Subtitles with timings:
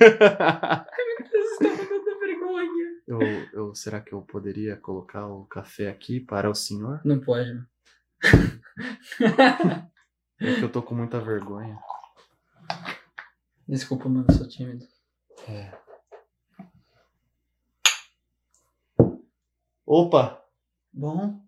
[0.00, 3.02] Vocês estão com tanta vergonha.
[3.06, 3.20] eu,
[3.52, 7.00] eu, será que eu poderia colocar o café aqui para o senhor?
[7.04, 7.66] Não pode, né?
[10.42, 11.78] É que eu tô com muita vergonha.
[13.68, 14.86] Desculpa, mano, sou tímido.
[15.46, 15.70] É.
[19.84, 20.42] Opa!
[20.90, 21.44] Bom.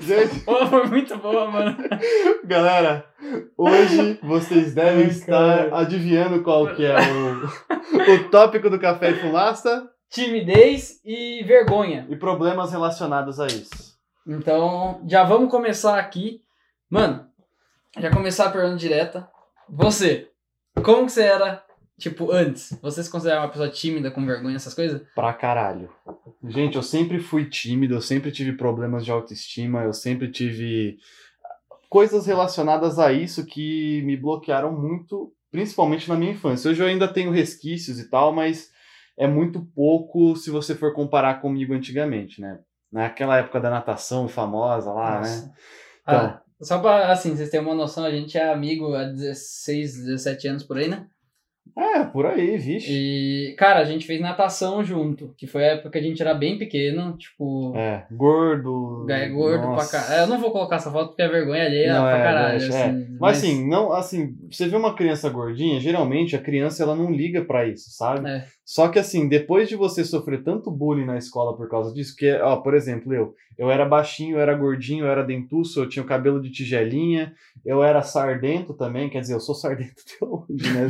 [0.00, 1.76] Gente, Oh, foi muito boa, mano.
[2.44, 3.04] galera,
[3.56, 5.78] hoje vocês devem Ai, estar cara.
[5.78, 12.06] adivinhando qual que é o, o tópico do Café e Fumaça Timidez e vergonha.
[12.08, 13.96] e problemas relacionados a isso.
[14.26, 16.40] Então, já vamos começar aqui.
[16.90, 17.26] Mano,
[17.98, 19.28] já começar a pergunta direta.
[19.68, 20.28] Você,
[20.84, 21.62] como que você era,
[21.98, 22.78] tipo, antes?
[22.82, 25.02] Você se considerava uma pessoa tímida, com vergonha, essas coisas?
[25.14, 25.90] Pra caralho.
[26.44, 30.98] Gente, eu sempre fui tímido, eu sempre tive problemas de autoestima, eu sempre tive
[31.88, 36.70] coisas relacionadas a isso que me bloquearam muito, principalmente na minha infância.
[36.70, 38.70] Hoje eu ainda tenho resquícios e tal, mas
[39.18, 42.58] é muito pouco se você for comparar comigo antigamente, né?
[42.92, 45.28] Naquela época da natação famosa lá, né?
[45.28, 45.52] Nossa.
[46.02, 50.04] Então, Ah, só pra, assim, vocês terem uma noção, a gente é amigo há 16,
[50.04, 51.06] 17 anos por aí, né?
[51.76, 52.88] É, por aí, vixe.
[52.90, 56.34] E, cara, a gente fez natação junto, que foi a época que a gente era
[56.34, 59.06] bem pequeno, tipo, É, gordo.
[59.10, 59.90] é gordo nossa.
[59.90, 60.22] pra caralho.
[60.22, 62.58] Eu não vou colocar essa foto porque é vergonha alheia Não, pra é, caralho.
[62.58, 62.84] deixa, é.
[62.90, 67.10] assim, Mas assim, não, assim, você vê uma criança gordinha, geralmente a criança ela não
[67.10, 68.28] liga pra isso, sabe?
[68.28, 68.44] É.
[68.64, 72.32] Só que assim, depois de você sofrer tanto bullying na escola por causa disso, que,
[72.40, 76.02] ó, por exemplo, eu, eu era baixinho, eu era gordinho, eu era dentuço, eu tinha
[76.02, 77.32] o cabelo de tigelinha,
[77.64, 80.88] eu era sardento também, quer dizer, eu sou sardento até hoje, né?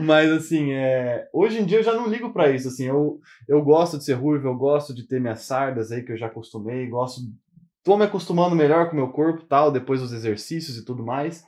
[0.00, 3.62] Mas assim, é, hoje em dia eu já não ligo pra isso, assim, eu, eu
[3.62, 6.88] gosto de ser ruivo, eu gosto de ter minhas sardas aí que eu já acostumei,
[6.88, 7.22] gosto,
[7.82, 11.44] tô me acostumando melhor com o meu corpo, tal, depois dos exercícios e tudo mais.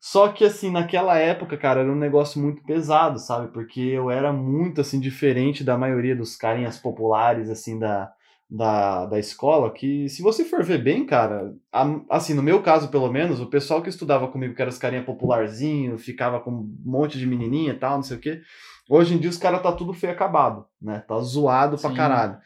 [0.00, 3.52] Só que, assim, naquela época, cara, era um negócio muito pesado, sabe?
[3.52, 8.12] Porque eu era muito, assim, diferente da maioria dos carinhas populares, assim, da,
[8.54, 12.88] da, da escola, que se você for ver bem, cara, a- assim, no meu caso,
[12.88, 16.76] pelo menos, o pessoal que estudava comigo, que era os carinha popularzinho, ficava com um
[16.84, 18.42] monte de menininha e tal, não sei o quê,
[18.90, 21.02] hoje em dia os caras tá tudo feio acabado, né?
[21.08, 21.96] Tá zoado pra Sim.
[21.96, 22.36] caralho.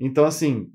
[0.00, 0.72] Então, assim,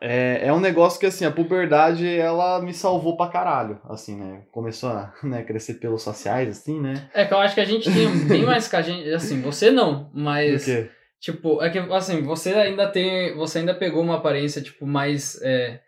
[0.00, 4.42] é, é um negócio que, assim, a puberdade, ela me salvou pra caralho, assim, né?
[4.52, 7.08] Começou a né, crescer pelos sociais, assim, né?
[7.12, 9.10] É que eu acho que a gente tinha bem mais que a gente.
[9.12, 10.64] Assim, você não, mas.
[10.64, 10.90] Por quê?
[11.24, 13.34] Tipo, é que assim, você ainda tem.
[13.34, 15.80] Você ainda pegou uma aparência, tipo, mais é,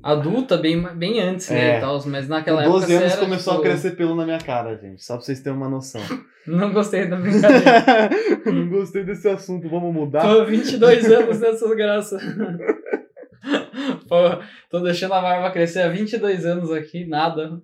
[0.00, 1.74] adulta bem, bem antes, né?
[1.74, 1.78] É.
[1.78, 2.78] E tal, mas Com naquela época.
[2.78, 5.04] 12 anos era, começou tipo, a crescer pelo na minha cara, gente.
[5.04, 6.00] Só pra vocês terem uma noção.
[6.46, 8.10] Não gostei da brincadeira.
[8.46, 10.22] Não gostei desse assunto, vamos mudar?
[10.22, 12.22] Tô 22 anos nessas graças.
[14.08, 14.16] Pô,
[14.70, 17.60] tô deixando a barba crescer há 22 anos aqui, nada.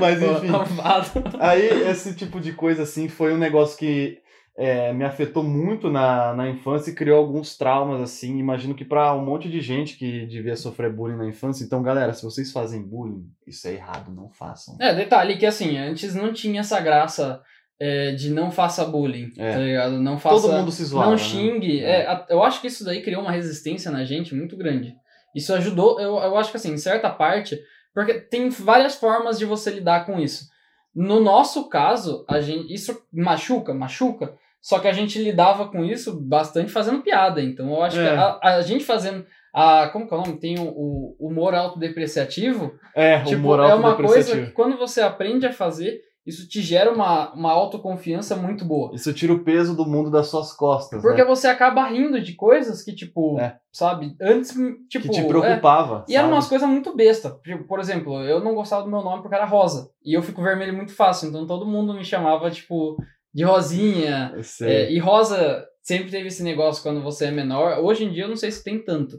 [0.00, 0.48] Mas Pô, enfim.
[0.48, 1.10] arrombado.
[1.40, 4.24] Aí, esse tipo de coisa, assim, foi um negócio que
[4.58, 8.38] é, me afetou muito na, na infância e criou alguns traumas, assim.
[8.38, 11.62] Imagino que pra um monte de gente que devia sofrer bullying na infância.
[11.64, 14.76] Então, galera, se vocês fazem bullying, isso é errado, não façam.
[14.80, 17.42] É, detalhe que assim, antes não tinha essa graça
[17.78, 19.52] é, de não faça bullying, É.
[19.52, 20.00] tá ligado?
[20.00, 20.40] Não faça.
[20.48, 21.18] Todo mundo se zoava, Não né?
[21.22, 21.80] xingue.
[21.84, 22.00] É.
[22.02, 24.94] É, a- eu acho que isso daí criou uma resistência na gente muito grande.
[25.34, 27.60] Isso ajudou, eu, eu acho que assim, em certa parte,
[27.94, 30.48] porque tem várias formas de você lidar com isso.
[30.94, 34.34] No nosso caso, a gente, isso machuca, machuca,
[34.68, 37.40] só que a gente lidava com isso bastante fazendo piada.
[37.40, 38.02] Então eu acho É.
[38.02, 39.24] que a, a gente fazendo.
[39.54, 40.40] A, como que é o nome?
[40.40, 42.72] Tem o, o humor autodepreciativo.
[42.94, 46.60] É, o Tipo, moral é uma coisa que quando você aprende a fazer, isso te
[46.60, 48.92] gera uma, uma autoconfiança muito boa.
[48.92, 51.28] Isso tira o peso do mundo das suas costas, Porque né?
[51.28, 53.56] você acaba rindo de coisas que, tipo, É.
[53.72, 54.50] sabe, antes,
[54.90, 55.04] tipo.
[55.04, 56.04] Que te é, preocupava.
[56.08, 57.38] e eram umas coisas muito besta.
[57.44, 59.88] Tipo, por exemplo, eu não gostava do meu nome porque era rosa.
[60.04, 61.28] E eu fico vermelho muito fácil.
[61.28, 62.96] Então todo mundo me chamava, tipo,
[63.36, 64.34] de rosinha.
[64.62, 67.78] É, e rosa sempre teve esse negócio quando você é menor.
[67.84, 69.16] Hoje em dia eu não sei se tem tanto.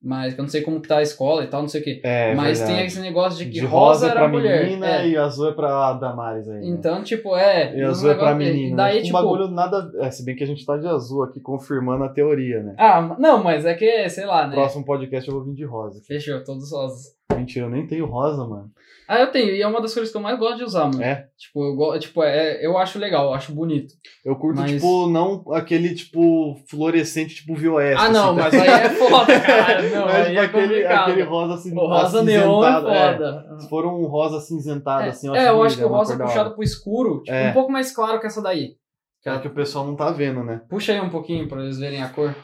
[0.00, 2.00] Mas eu não sei como que tá a escola e tal, não sei o quê.
[2.04, 2.78] É, mas verdade.
[2.78, 4.64] tem esse negócio de que De rosa, rosa é era pra mulher.
[4.64, 5.08] menina É.
[5.08, 6.60] e azul é pra Damares aí.
[6.60, 6.68] né?
[6.68, 7.76] Então, tipo, é.
[7.76, 8.74] E azul é pra negócio- menina.
[8.74, 9.02] e Daí, né?
[9.02, 9.18] tipo.
[9.18, 9.90] Um bagulho nada.
[10.00, 12.76] É, se bem que a gente tá de azul aqui, confirmando a teoria, né?
[12.78, 14.54] Ah, não, mas é que, sei lá, né?
[14.54, 16.00] Próximo podcast eu vou vir de rosa.
[16.06, 17.17] Fechou, todos rosas.
[17.34, 18.70] Mentira, eu nem tenho rosa, mano.
[19.06, 21.02] Ah, eu tenho, e é uma das cores que eu mais gosto de usar, mano.
[21.02, 21.28] É?
[21.36, 23.94] Tipo, eu, go- tipo é, eu acho legal, eu acho bonito.
[24.24, 28.00] Eu curto, Mas- tipo, não aquele, tipo, fluorescente, tipo violeta.
[28.00, 28.42] ah, não, assim, tá?
[28.44, 29.82] mas aí é foda, cara.
[29.82, 31.10] Não, Mas, aí tipo, é aquele, complicado.
[31.10, 32.80] aquele rosa assim, O rosa neon é é.
[33.12, 33.56] foda.
[33.60, 35.88] Se for um rosa cinzentado, É, assim, eu é, acho eu bonito, acho que o
[35.88, 37.50] uma rosa puxado pro escuro, tipo, É.
[37.50, 38.76] um pouco mais claro que essa daí.
[39.24, 40.60] É que o pessoal não tá vendo, né?
[40.70, 42.34] Puxa aí um pouquinho pra eles verem a cor.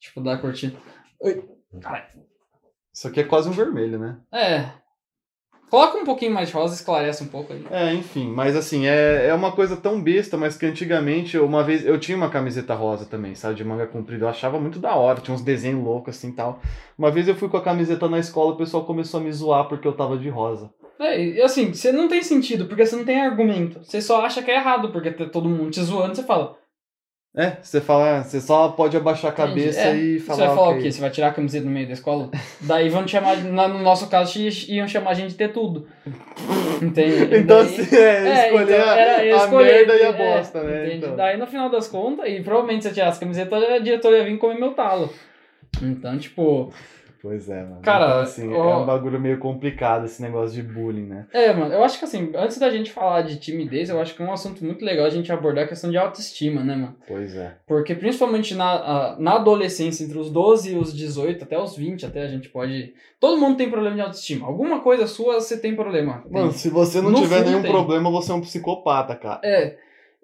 [0.00, 0.74] Tipo, da cortina.
[1.20, 1.42] Oi.
[1.80, 2.04] Caralho.
[2.96, 4.16] Isso aqui é quase um vermelho, né?
[4.32, 4.70] É.
[5.68, 7.66] Coloca um pouquinho mais de rosa, esclarece um pouco aí.
[7.70, 11.84] É, enfim, mas assim, é, é uma coisa tão besta, mas que antigamente, uma vez,
[11.84, 15.20] eu tinha uma camiseta rosa também, sabe, de manga comprida, eu achava muito da hora,
[15.20, 16.62] tinha uns desenhos loucos assim e tal.
[16.96, 19.68] Uma vez eu fui com a camiseta na escola, o pessoal começou a me zoar
[19.68, 20.72] porque eu tava de rosa.
[20.98, 23.84] É, e assim, você não tem sentido, porque você não tem argumento.
[23.84, 26.56] Você só acha que é errado, porque tá todo mundo te zoando, você fala.
[27.36, 30.46] É, você fala, você só pode abaixar a cabeça É, e Você falar.
[30.46, 30.78] vai falar ok.
[30.78, 30.90] o quê?
[30.92, 32.30] Você vai tirar a camiseta no meio da escola?
[32.62, 34.38] Daí vão te chamar, no nosso caso,
[34.68, 35.86] iam chamar a gente de ter tudo.
[36.80, 37.36] Entende?
[37.36, 37.98] Então, Daí- assim, é,
[38.28, 40.86] É, escolher então, era a, escolher, merda e a é, bosta, né?
[40.86, 40.96] entende?
[41.04, 41.16] Então.
[41.16, 44.24] Daí no final das contas, e provavelmente se eu tirasse a camiseta, a diretora ia
[44.24, 45.12] vir comer meu talo.
[45.82, 46.72] Então, tipo,
[47.26, 47.80] Pois é, mano.
[47.82, 51.26] Cara, então, assim, é um bagulho meio complicado esse negócio de bullying, né?
[51.32, 54.22] é, mano, eu acho que assim, antes da gente falar de timidez, eu acho que
[54.22, 56.94] é um assunto muito legal a gente abordar a questão de autoestima, né, mano?
[57.08, 57.56] Pois é.
[57.66, 62.22] Porque principalmente na, na adolescência, entre os 12 e os 18, até os 20, até
[62.22, 62.94] a gente pode.
[63.18, 64.46] Todo mundo tem problema de autoestima.
[64.46, 66.22] Alguma coisa sua você tem problema.
[66.30, 67.72] Mano, se você não No tiver nenhum tem.
[67.72, 69.40] problema, você é um psicopata, cara.
[69.42, 69.76] É.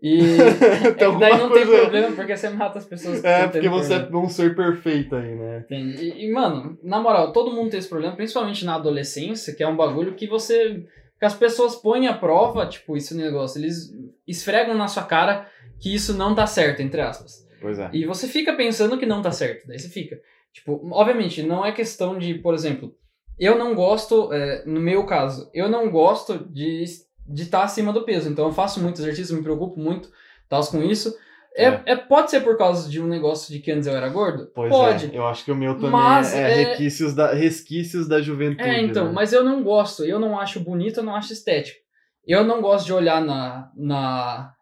[0.02, 0.18] E
[0.98, 4.24] que daí não tem problema porque você mata as pessoas É, porque você problema.
[4.24, 5.64] é um ser perfeito aí, né?
[5.70, 9.68] E, e, mano, na moral, todo mundo tem esse problema, principalmente na adolescência, que é
[9.68, 10.84] um bagulho que você.
[11.20, 13.92] que as pessoas põem à prova, tipo, esse negócio, eles
[14.26, 17.46] esfregam na sua cara que isso não tá certo, entre aspas.
[17.60, 17.88] Pois é.
[17.92, 20.18] E você fica pensando que não tá certo, daí você fica.
[20.52, 22.92] Tipo, obviamente, não é questão de, por exemplo,
[23.38, 26.84] eu não gosto, é, no meu caso, eu não gosto de
[27.26, 30.10] de estar acima do peso, então eu faço muito exercício, me preocupo muito,
[30.48, 31.14] tal, com isso.
[31.54, 31.82] É, É.
[31.86, 34.50] é, pode ser por causa de um negócio de que antes eu era gordo?
[34.54, 35.14] Pois pode.
[35.14, 35.18] é.
[35.18, 38.68] Eu acho que o meu também Mas, é, é- Resquícios, da, resquícios da juventude.
[38.68, 39.12] É, então, né?
[39.12, 41.78] mas eu não gosto, eu não acho bonito, eu não acho estético.
[42.26, 44.54] Eu não gosto de olhar na, na,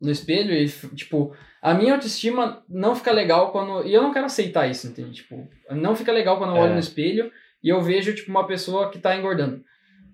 [0.00, 3.84] no espelho e, tipo, a minha autoestima não fica legal quando.
[3.86, 5.16] E eu não quero aceitar isso, entende?
[5.16, 6.60] Tipo, não fica legal quando eu É.
[6.62, 7.30] olho no espelho
[7.62, 9.62] e eu vejo, tipo, uma pessoa que tá engordando.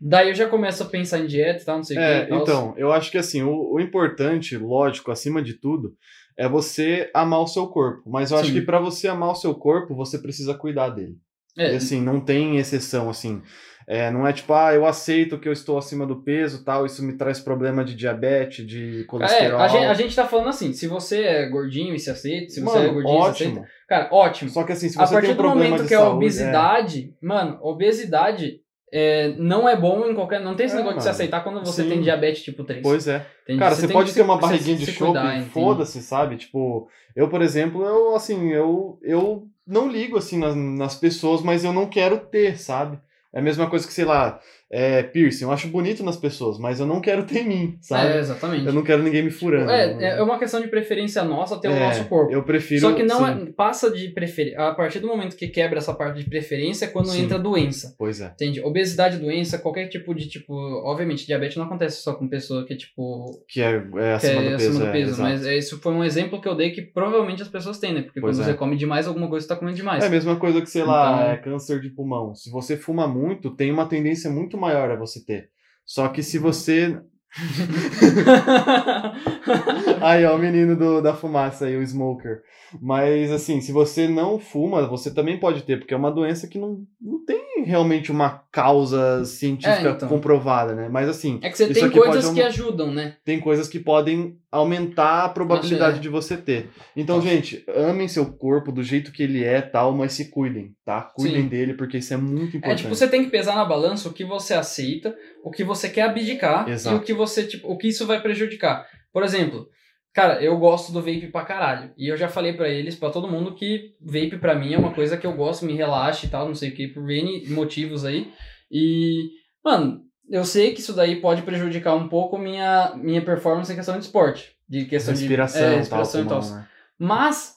[0.06, 2.35] Daí eu já começo a pensar em dieta e tal, não sei o É, que.
[2.35, 5.95] então, eu acho que assim, o, o importante, lógico, acima de tudo,
[6.37, 8.03] é você amar o seu corpo.
[8.11, 8.55] Mas eu acho Sim.
[8.55, 11.15] que pra você amar o seu corpo, você precisa cuidar dele.
[11.56, 13.41] É, E assim, não tem exceção, assim.
[13.87, 17.03] É, não é tipo, ah, eu aceito que eu estou acima do peso tal, isso
[17.05, 19.61] me traz problema de diabetes, de é, colesterol.
[19.61, 22.61] a, gente, a gente tá falando assim, se você é gordinho e se aceita, se
[22.62, 23.51] você Mano, é gordinho e se ótimo.
[23.53, 23.69] aceita.
[23.89, 24.51] Cara, ótimo.
[24.51, 27.15] Só que assim, se a você partir tem um do momento que é saúde, obesidade,
[27.23, 28.61] mano, obesidade
[28.96, 30.41] é, não é bom em qualquer.
[30.41, 31.88] Não tem esse É, negócio de se aceitar quando você Sim.
[31.88, 32.81] tem diabetes tipo 3.
[32.81, 33.26] Pois é.
[33.43, 33.58] Entende?
[33.58, 35.19] Cara, você, tem pode ter uma barriguinha de chope,
[35.52, 36.37] foda-se, sabe?
[36.37, 41.64] Tipo, eu, por exemplo, eu, assim, eu, eu não ligo, assim, nas, nas pessoas, mas
[41.64, 43.00] eu não quero ter, sabe?
[43.32, 44.38] É a mesma coisa que, sei lá,
[44.71, 45.45] é, piercing.
[45.45, 48.13] Eu acho bonito nas pessoas, mas eu não quero ter em mim, sabe?
[48.15, 48.67] É, exatamente.
[48.67, 49.71] Eu não quero ninguém me furando.
[49.71, 52.33] É, é uma questão de preferência nossa ter o É, nosso corpo.
[52.33, 52.81] Eu prefiro.
[52.81, 54.61] Só que não é, passa de preferência.
[54.61, 57.23] A partir do momento que quebra essa parte de preferência é quando Sim.
[57.25, 57.95] entra doença.
[57.99, 58.27] Pois é.
[58.27, 58.61] Entende?
[58.61, 60.53] Obesidade, doença, qualquer tipo de tipo.
[60.85, 64.45] Obviamente, diabetes não acontece só com pessoa que, tipo, Que é, é que acima é
[64.51, 64.69] do peso.
[64.71, 65.23] acima do é, peso.
[65.23, 68.03] mas é, isso foi um exemplo que eu dei que provavelmente as pessoas têm, né?
[68.03, 68.53] Porque Pois quando é.
[68.53, 70.03] você come demais, alguma coisa você tá comendo demais.
[70.03, 72.35] É a mesma coisa que, sei lá, Então- é câncer de pulmão.
[72.35, 75.51] Se você fuma muito, tem uma tendência muito maior a você ter.
[75.84, 77.01] Só que se você.
[80.00, 82.43] Aí, ó, o menino do, da fumaça aí, o smoker.
[82.81, 86.58] Mas, assim, se você não fuma, você também pode ter, porque é uma doença que
[86.58, 90.08] não, não tem realmente uma causa científica É, então.
[90.08, 90.88] comprovada, né?
[90.91, 93.17] Mas, assim, É que você tem aqui pode coisas que ajudam, né?
[93.24, 96.03] tem coisas que podem aumentar a probabilidade Nossa, é.
[96.03, 96.70] de você ter.
[96.96, 97.29] Então, Nossa.
[97.29, 101.03] gente, amem seu corpo do jeito que ele é, tal, mas se cuidem, tá?
[101.03, 101.48] Cuidem Sim.
[101.48, 102.82] dele, porque isso é muito É, importante.
[102.82, 105.14] tipo, você tem que pesar na balança o que você aceita,
[105.44, 106.96] o que você quer abdicar Exato.
[106.96, 108.87] e o que você, tipo, o que isso vai prejudicar.
[109.13, 109.69] Por exemplo,
[110.13, 111.93] cara, eu gosto do vape pra caralho.
[111.97, 114.93] E eu já falei pra eles, pra todo mundo, que vape pra mim é uma
[114.93, 118.05] coisa que eu gosto, me relaxa e tal, não sei o que, por N motivos
[118.05, 118.33] aí.
[118.71, 119.29] E,
[119.65, 123.99] mano, eu sei que isso daí pode prejudicar um pouco minha, minha performance em questão
[123.99, 124.53] de esporte.
[124.69, 126.41] De questão respiração, de é, tal, respiração e tal.
[126.43, 126.67] né?
[126.99, 127.55] Mas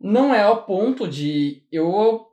[0.00, 2.26] não é ao ponto de eu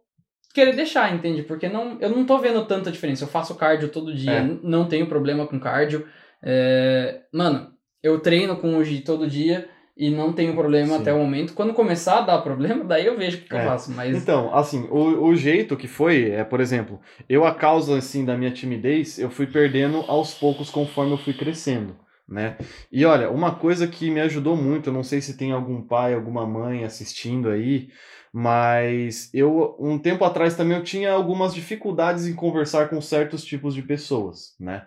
[0.53, 1.43] querer deixar, entende?
[1.43, 3.23] Porque não, eu não tô vendo tanta diferença.
[3.25, 4.41] Eu faço cardio todo dia, É.
[4.63, 6.07] não tenho problema com cardio.
[6.45, 7.71] É, Mano,
[8.03, 11.01] eu treino com o Gi todo dia e não tenho problema Sim.
[11.01, 11.53] até o momento.
[11.53, 13.65] Quando começar a dar problema, daí eu vejo o que, que eu É.
[13.65, 13.91] faço.
[13.91, 18.23] Mas Então, assim, o, o jeito que foi é, por exemplo, eu a causa assim
[18.23, 21.95] da minha timidez, eu fui perdendo aos poucos conforme eu fui crescendo,
[22.27, 22.57] né?
[22.91, 26.13] E olha, uma coisa que me ajudou muito, eu não sei se tem algum pai,
[26.13, 27.89] alguma mãe assistindo aí,
[28.31, 33.73] mas eu um tempo atrás também eu tinha algumas dificuldades em conversar com certos tipos
[33.73, 34.85] de pessoas, né?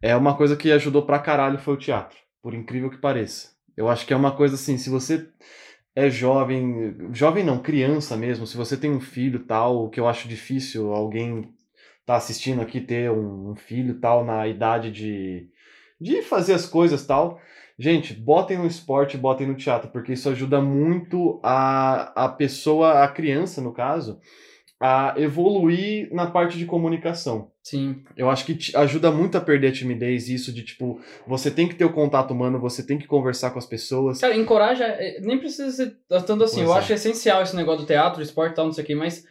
[0.00, 3.50] É uma coisa que ajudou pra caralho foi o teatro, por incrível que pareça.
[3.76, 5.28] Eu acho que é uma coisa assim, se você
[5.94, 10.06] é jovem, jovem não, criança mesmo, se você tem um filho tal, o que eu
[10.06, 11.52] acho difícil alguém
[12.06, 15.50] tá assistindo aqui ter um, um filho tal na idade de,
[16.00, 17.40] de fazer as coisas tal.
[17.76, 23.08] Gente, botem no esporte, botem no teatro, porque isso ajuda muito a, a pessoa, a
[23.08, 24.20] criança, no caso,
[24.80, 27.50] a evoluir na parte de comunicação.
[27.68, 28.02] Sim.
[28.16, 31.68] Eu acho que te ajuda muito a perder a timidez, isso de tipo, você tem
[31.68, 34.22] que ter o contato humano, você tem que conversar com as pessoas.
[34.22, 36.60] Cara, encoraja, é, nem precisa ser tanto assim.
[36.60, 36.78] Pois eu é.
[36.78, 39.22] acho essencial esse negócio do teatro, esporte e tal, não sei o que, mas.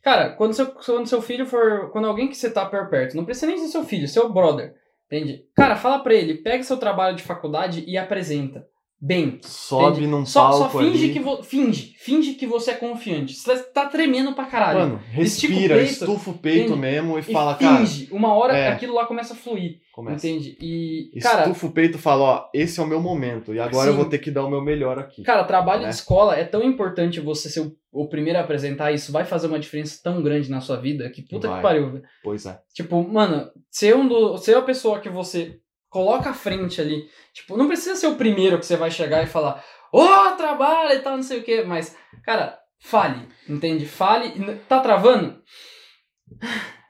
[0.00, 1.90] Cara, quando seu, quando seu filho for.
[1.90, 4.74] Quando alguém que você tá por perto, não precisa nem ser seu filho, seu brother.
[5.06, 5.44] Entende?
[5.54, 8.66] Cara, fala pra ele, pega seu trabalho de faculdade e apresenta.
[9.04, 9.40] Bem.
[9.42, 10.06] Sobe entende?
[10.06, 11.12] num só, palco só finge ali.
[11.12, 13.34] que vo, finge, finge que você é confiante.
[13.34, 14.78] Você tá tremendo pra caralho.
[14.78, 16.80] Mano, respira, peito, estufa o peito entende?
[16.80, 18.08] mesmo e, e fala, cara, finge.
[18.12, 18.68] Uma hora é.
[18.68, 19.80] aquilo lá começa a fluir.
[19.92, 20.24] começa.
[20.24, 20.56] Entende?
[20.60, 21.18] E.
[21.20, 23.94] Cara, Estufa o peito e fala, ó, esse é o meu momento, e agora eu
[23.94, 23.98] Sim.
[23.98, 25.24] vou ter que dar o meu melhor aqui.
[25.24, 25.88] Cara, trabalho né?
[25.88, 29.48] de escola é tão importante você ser o, o primeiro a apresentar isso, vai fazer
[29.48, 31.56] uma diferença tão grande na sua vida que puta Vai.
[31.56, 31.90] que pariu.
[31.90, 32.04] velho.
[32.22, 32.56] Pois é.
[32.72, 35.58] Tipo, mano, ser um do, ser a pessoa que você
[35.92, 39.26] coloca à frente ali, tipo, não precisa ser o primeiro que você vai chegar e
[39.26, 41.94] falar, ô, trabalho e tal, não sei o quê, mas,
[42.24, 43.84] cara, fale, entende?
[43.86, 45.40] Fale, tá travando?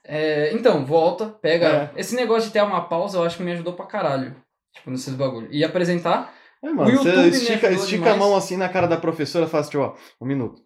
[0.05, 1.93] É, então, volta, pega.
[1.95, 2.01] É.
[2.01, 4.37] Esse negócio de ter uma pausa eu acho que me ajudou pra caralho.
[4.73, 5.49] Tipo, nesses bagulho.
[5.51, 6.33] E apresentar,
[6.63, 9.65] É, O mano, você estica, estica a mão assim na cara da professora e fala
[9.65, 10.63] assim, ó, um minuto.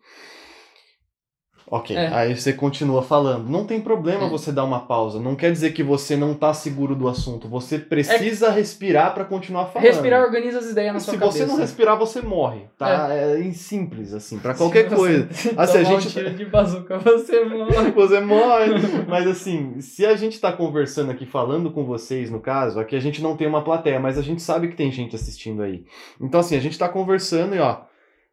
[1.69, 2.07] Ok, É.
[2.15, 3.49] aí você continua falando.
[3.51, 4.29] Não tem problema É.
[4.29, 5.19] você dar uma pausa.
[5.19, 7.49] Não quer dizer que você não tá seguro do assunto.
[7.49, 9.89] Você precisa respirar pra continuar falando.
[9.89, 11.39] respirar organiza as ideias na sua se cabeça.
[11.39, 13.13] você não respirar, você morre, tá?
[13.13, 15.29] É, em simples, assim, pra qualquer Se coisa.
[15.59, 17.91] Assim, a gente- um tiro de bazuca, você morre.
[17.91, 18.73] Você morre.
[19.09, 23.01] Mas assim, se a gente tá conversando aqui, falando com vocês, no caso, aqui a
[23.01, 25.85] gente não tem uma plateia, mas a gente sabe que tem gente assistindo aí.
[26.21, 27.79] Então, assim, a gente tá conversando e, ó,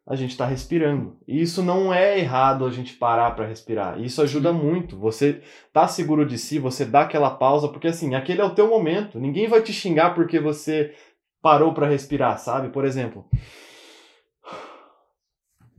[0.06, 1.18] a gente tá respirando.
[1.28, 4.00] E isso não é errado a gente parar pra respirar.
[4.02, 4.98] Isso ajuda muito.
[5.00, 5.42] Você
[5.72, 9.20] tá seguro de si, você dá aquela pausa, porque assim, aquele é o teu momento.
[9.20, 10.94] Ninguém vai te xingar porque você
[11.42, 12.70] parou pra respirar, sabe?
[12.70, 13.26] Por exemplo,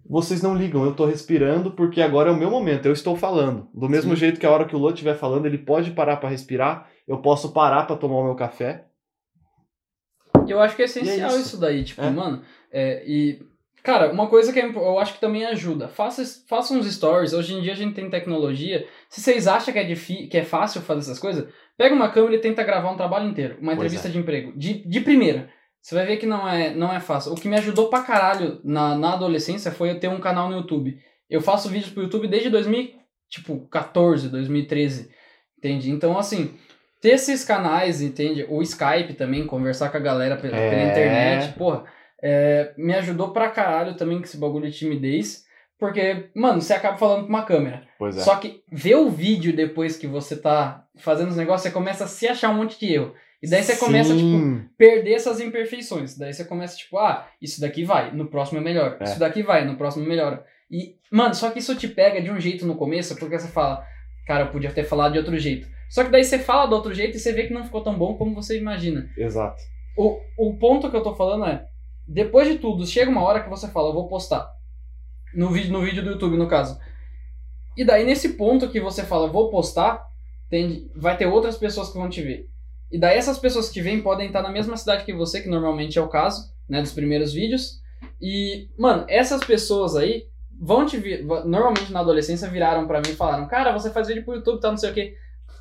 [0.07, 3.69] vocês não ligam, eu tô respirando porque agora é o meu momento, eu estou falando.
[3.75, 4.16] Do mesmo Sim.
[4.16, 7.19] jeito que a hora que o Lô estiver falando, ele pode parar pra respirar, eu
[7.19, 8.87] posso parar pra tomar o meu café.
[10.47, 11.40] Eu acho que é E essencial é isso.
[11.40, 11.61] isso.
[11.61, 12.11] daí, tipo, É.
[12.11, 12.43] mano.
[12.71, 13.40] é, e,
[13.85, 15.87] cara, uma coisa que é eu acho que também ajuda.
[15.87, 17.33] Faça, faça uns stories.
[17.33, 18.85] Hoje em dia a gente tem tecnologia.
[19.09, 21.47] Se vocês acham que é, difí- que é fácil fazer essas coisas,
[21.79, 23.57] pega uma câmera e tenta gravar um trabalho inteiro.
[23.61, 24.11] Uma entrevista é.
[24.11, 24.53] de emprego.
[24.57, 25.49] De, de primeira.
[25.81, 27.33] Você vai ver que não é, não é fácil.
[27.33, 30.57] O que me ajudou pra caralho na, na adolescência foi eu ter um canal no
[30.57, 30.97] YouTube.
[31.29, 35.11] Eu faço vídeos pro YouTube desde 2014, 2013.
[35.59, 35.91] Entende?
[35.91, 36.55] Então, assim,
[37.00, 38.47] ter esses canais, entende?
[38.49, 40.91] O Skype também, conversar com a galera pela, pela É.
[40.91, 41.85] internet, porra,
[42.26, 45.45] é, me ajudou pra caralho também com esse bagulho de timidez.
[45.78, 47.87] Porque, mano, você acaba falando com uma câmera.
[47.99, 48.21] Pois é.
[48.21, 52.07] Só que ver o vídeo depois que você tá fazendo os negócios, você começa a
[52.07, 53.12] se achar um monte de erro.
[53.43, 54.64] E daí você começa, tipo, Sim.
[54.78, 56.16] perder essas imperfeições.
[56.16, 58.97] Daí você começa, tipo, ah, isso daqui vai, no próximo é melhor.
[58.99, 59.04] É.
[59.04, 60.43] Isso daqui vai, no próximo melhora.
[60.71, 63.85] E, mano, só que isso te pega de um jeito no começo, porque você fala,
[64.26, 65.69] cara, eu podia ter falado de outro jeito.
[65.90, 67.99] Só que daí você fala do outro jeito e você vê que não ficou tão
[67.99, 69.11] bom como você imagina.
[69.19, 69.61] Exato.
[69.99, 71.66] O, o ponto que eu tô falando é,
[72.06, 74.54] depois de tudo, chega uma hora que você fala, eu vou postar.
[75.34, 76.78] No vídeo, no vídeo do YouTube, no caso.
[77.76, 80.06] E daí, nesse ponto que você fala, vou postar,
[80.49, 82.49] tem, vai ter outras pessoas que vão te ver.
[82.90, 85.99] E daí, essas pessoas que veem podem estar na mesma cidade que você, que normalmente
[85.99, 87.80] é o caso, né, dos primeiros vídeos.
[88.20, 90.28] E, mano, essas pessoas aí
[90.61, 91.25] vão te vir.
[91.25, 94.70] Normalmente na adolescência viraram pra mim e falaram: Cara, você faz vídeo pro YouTube, tá,
[94.70, 95.16] não sei o quê.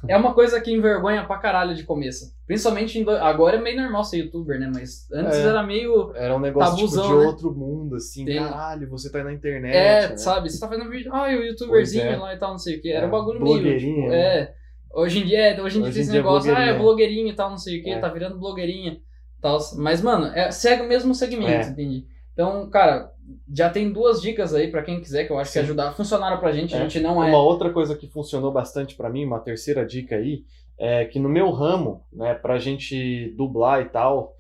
[0.08, 2.34] É uma coisa que envergonha pra caralho de começo.
[2.46, 4.70] Principalmente em agora é meio normal ser youtuber, né?
[4.74, 5.48] Mas antes É.
[5.48, 6.12] era meio.
[6.14, 7.28] Era um negócio Tabuzão, tipo, de né?
[7.28, 8.26] outro mundo, assim.
[8.26, 9.74] Tem- Caralho, você tá aí na internet.
[9.74, 10.18] É, né?
[10.18, 10.50] sabe?
[10.50, 11.10] Você tá fazendo vídeo.
[11.14, 12.16] Ah, o youtuberzinho é.
[12.18, 12.92] lá e tal, não sei o que.
[12.92, 13.54] Era É, um bagulho meio.
[13.56, 14.18] blogueirinha, Tipo, né?
[14.40, 14.54] é.
[14.94, 16.56] Hoje em dia, é, hoje em dia Hoje tem em esse é negócio, ah, é
[16.56, 16.80] blogueirinha.
[16.84, 17.98] blogueirinho e tal, não sei o que, É.
[18.00, 18.98] tá virando blogueirinha
[19.42, 19.58] tal.
[19.78, 21.70] Mas, mano, é, segue o mesmo segmento, É.
[21.72, 22.06] entendi.
[22.34, 23.10] Então, cara,
[23.54, 25.66] já tem duas dicas aí pra quem quiser, que eu acho que Sim.
[25.66, 25.94] ajudar.
[25.94, 26.82] Funcionaram pra gente, a É.
[26.82, 27.30] gente não é.
[27.30, 30.44] Uma outra coisa que funcionou bastante pra mim, uma terceira dica aí,
[30.78, 34.34] é que no meu ramo, né, pra gente dublar e tal,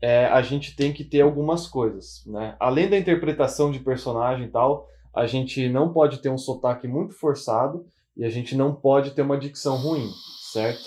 [0.00, 2.56] é, a gente tem que ter algumas coisas, né?
[2.58, 7.12] Além da interpretação de personagem e tal, a gente não pode ter um sotaque muito
[7.14, 7.84] forçado
[8.16, 10.08] e a gente não pode ter uma dicção ruim,
[10.52, 10.80] certo?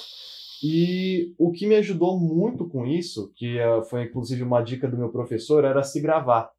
[0.64, 4.98] E o que me ajudou muito com isso, que eh, foi inclusive uma dica do
[4.98, 6.50] meu professor, era se gravar.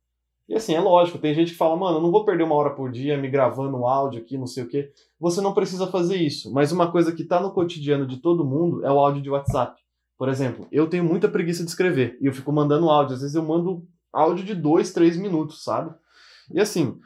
[0.48, 2.70] E assim, é lógico, tem gente que fala, mano, eu não vou perder uma hora
[2.70, 4.92] por dia me gravando um áudio aqui, não sei o quê.
[5.18, 6.52] Você não precisa fazer isso.
[6.52, 9.80] Mas uma coisa que tá no cotidiano de todo mundo é o áudio de WhatsApp.
[10.18, 13.14] Por exemplo, eu tenho muita preguiça de escrever e eu fico mandando áudio.
[13.14, 15.94] Às vezes eu mando áudio de dois, três minutos, sabe?
[16.52, 16.98] E assim,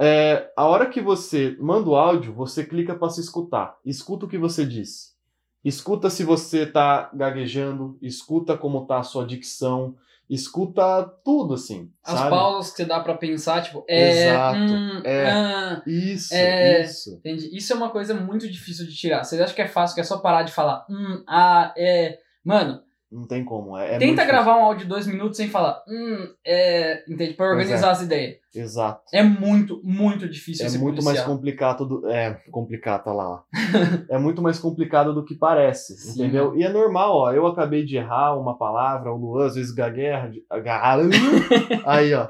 [0.00, 3.76] É, a hora que você manda o áudio, você clica para se escutar.
[3.84, 5.14] Escuta o que você diz.
[5.64, 9.94] Escuta se você tá gaguejando, escuta como tá a sua dicção,
[10.28, 11.90] escuta tudo, assim.
[12.02, 12.30] As sabe?
[12.30, 14.28] pausas que você dá pra pensar, tipo, é.
[14.28, 15.30] Exato, hum, é.
[15.30, 17.14] ah, Isso, É, isso.
[17.16, 17.56] entende?
[17.56, 19.24] Isso é uma coisa muito difícil de tirar.
[19.24, 22.18] Vocês acham que é fácil, que é só parar de falar, hum, ah, é.
[22.44, 22.82] Mano,
[23.14, 23.78] Não tem como.
[23.78, 27.04] É, é tenta gravar um áudio de dois minutos sem falar, hum, é.
[27.08, 27.34] Entende?
[27.34, 28.38] Pra organizar as ideias.
[28.52, 29.02] Exato.
[29.12, 31.26] É muito, muito difícil É muito mais policial.
[31.28, 32.08] complicado do.
[32.10, 33.30] É, complicado, tá lá.
[33.30, 33.42] ó.
[34.10, 36.56] é muito mais complicado do que parece, Sim, entendeu?
[36.56, 37.32] E é normal, ó.
[37.32, 40.32] Eu acabei de errar uma palavra, o Luan às vezes aga-
[41.86, 42.26] Aí, ó.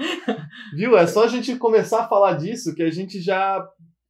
[0.74, 0.98] Viu?
[0.98, 3.66] É só a gente começar a falar disso que a gente já.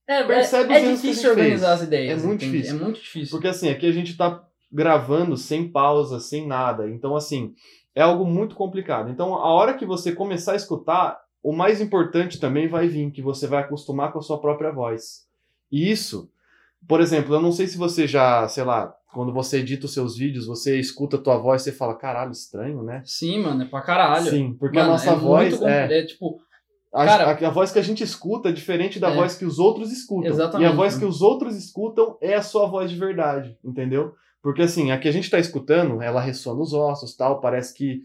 [0.09, 1.81] É, Percebe é, os é a difícil organizar fez.
[1.81, 2.23] as ideias.
[2.23, 2.59] É muito entende?
[2.59, 2.77] difícil.
[2.79, 3.31] É muito difícil.
[3.31, 4.43] Porque assim, aqui a gente tá
[4.75, 6.91] gravando sem pausa, sem nada.
[6.91, 7.55] Então, assim,
[7.95, 9.09] é algo muito complicado.
[9.11, 13.23] Então, a hora que você começar a escutar, o mais importante também vai vir, que
[13.23, 15.27] você vai acostumar com a sua própria voz.
[15.71, 16.29] E isso,
[16.89, 20.17] por exemplo, eu não sei se você já, sei lá, quando você edita os seus
[20.19, 23.01] vídeos, você escuta a tua voz e você fala, caralho, estranho, né?
[23.05, 24.29] Sim, mano, é pra caralho.
[24.29, 26.41] Sim, porque Mano, a nossa é voz é, é tipo,
[26.93, 29.15] a, Cara- a, a voz que a gente escuta é diferente da É.
[29.15, 30.31] voz que os outros escutam.
[30.33, 30.69] Exatamente.
[30.69, 34.15] E a voz que os outros escutam é a sua voz de verdade, entendeu?
[34.45, 38.03] Porque assim, a que a gente tá escutando, ela ressoa nos ossos, tal, parece que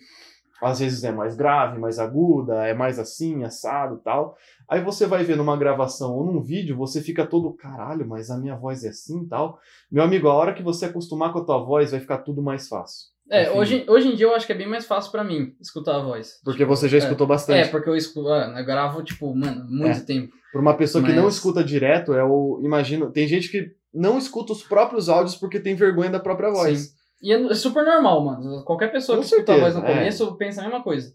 [0.64, 4.36] às vezes é mais grave, mais aguda, é mais assim, assado, tal.
[4.68, 8.38] Aí você vai ver numa gravação ou num vídeo, você fica todo, caralho, mas a
[8.38, 9.60] minha voz é assim, tal.
[9.92, 12.68] Meu amigo, a hora que você acostumar com a tua voz, vai ficar tudo mais
[12.70, 13.08] fácil.
[13.30, 13.58] é, Enfim.
[13.60, 16.04] hoje, hoje em dia eu acho que é bem mais fácil pra mim escutar a
[16.04, 16.40] voz.
[16.44, 17.00] Porque você já é.
[17.00, 17.70] escutou É, bastante.
[17.70, 20.04] porque eu escuto, ah, eu gravo, tipo, mano, muito É.
[20.04, 20.34] tempo.
[20.52, 22.60] Para uma pessoa que não Mas- escuta direto, é o.
[22.64, 23.12] Imagino.
[23.12, 26.94] Tem gente que não escuta os próprios áudios porque tem vergonha da própria voz.
[27.22, 28.64] E é super normal, mano.
[28.64, 29.98] Qualquer pessoa Com que escuta a voz certeza, no é.
[29.98, 31.14] começo pensa a mesma coisa.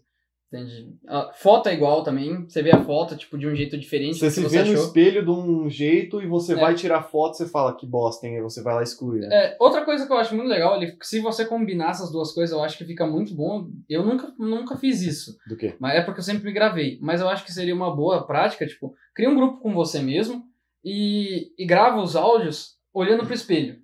[0.53, 0.93] Entende?
[1.07, 2.45] A foto é igual também.
[2.47, 4.85] Você vê a foto, tipo, de um jeito diferente Você se você vê no achou.
[4.85, 6.55] espelho de um jeito e você É.
[6.55, 8.35] vai tirar foto, você fala que bosta, hein?
[8.35, 9.19] Aí você vai lá e exclui.
[9.21, 9.27] Né?
[9.33, 12.55] É, outra coisa que eu acho muito legal, ele, se você combinar essas duas coisas,
[12.55, 13.67] eu acho que fica muito bom.
[13.89, 15.35] Eu nunca, nunca fiz isso.
[15.47, 15.73] Do quê?
[15.79, 16.99] Mas é porque eu sempre me gravei.
[17.01, 20.43] Mas eu acho que seria uma boa prática, tipo, cria um grupo com você mesmo
[20.83, 23.77] e, e grava os áudios olhando pro espelho.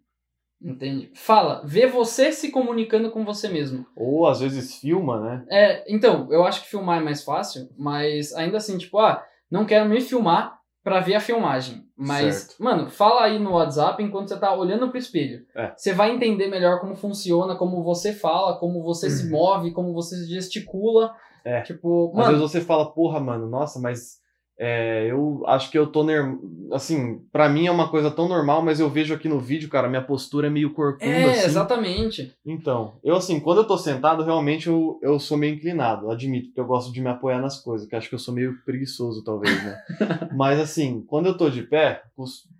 [0.63, 1.12] Entende?
[1.15, 3.86] Fala, vê você se comunicando com você mesmo.
[3.95, 5.45] Ou às vezes filma, né?
[5.50, 9.65] É, então, eu acho que filmar é mais fácil, mas ainda assim, tipo, ah, não
[9.65, 11.84] quero me filmar pra ver a filmagem.
[11.97, 12.63] Mas, Certo.
[12.63, 15.45] mano, fala aí no WhatsApp enquanto você tá olhando pro espelho.
[15.56, 15.74] É.
[15.76, 20.15] Você vai entender melhor como funciona, como você fala, como você se move, como você
[20.28, 21.08] gesticula.
[21.08, 21.52] Uhum.
[21.52, 21.62] É.
[21.62, 24.21] Tipo, Às mano, vezes você fala, porra, mano, nossa, mas
[24.63, 26.38] é, eu acho que eu tô ner...
[26.71, 29.89] assim, pra mim é uma coisa tão normal, mas eu vejo aqui no vídeo, cara,
[29.89, 31.45] minha postura é meio corcunda, é, assim.
[31.47, 32.32] exatamente.
[32.45, 36.62] Então, eu assim, quando eu tô sentado, realmente eu, eu sou meio inclinado, admito, porque
[36.62, 39.63] eu gosto de me apoiar nas coisas, que acho que eu sou meio preguiçoso, talvez,
[39.63, 39.82] né?
[40.38, 42.04] Mas assim, quando eu tô de pé,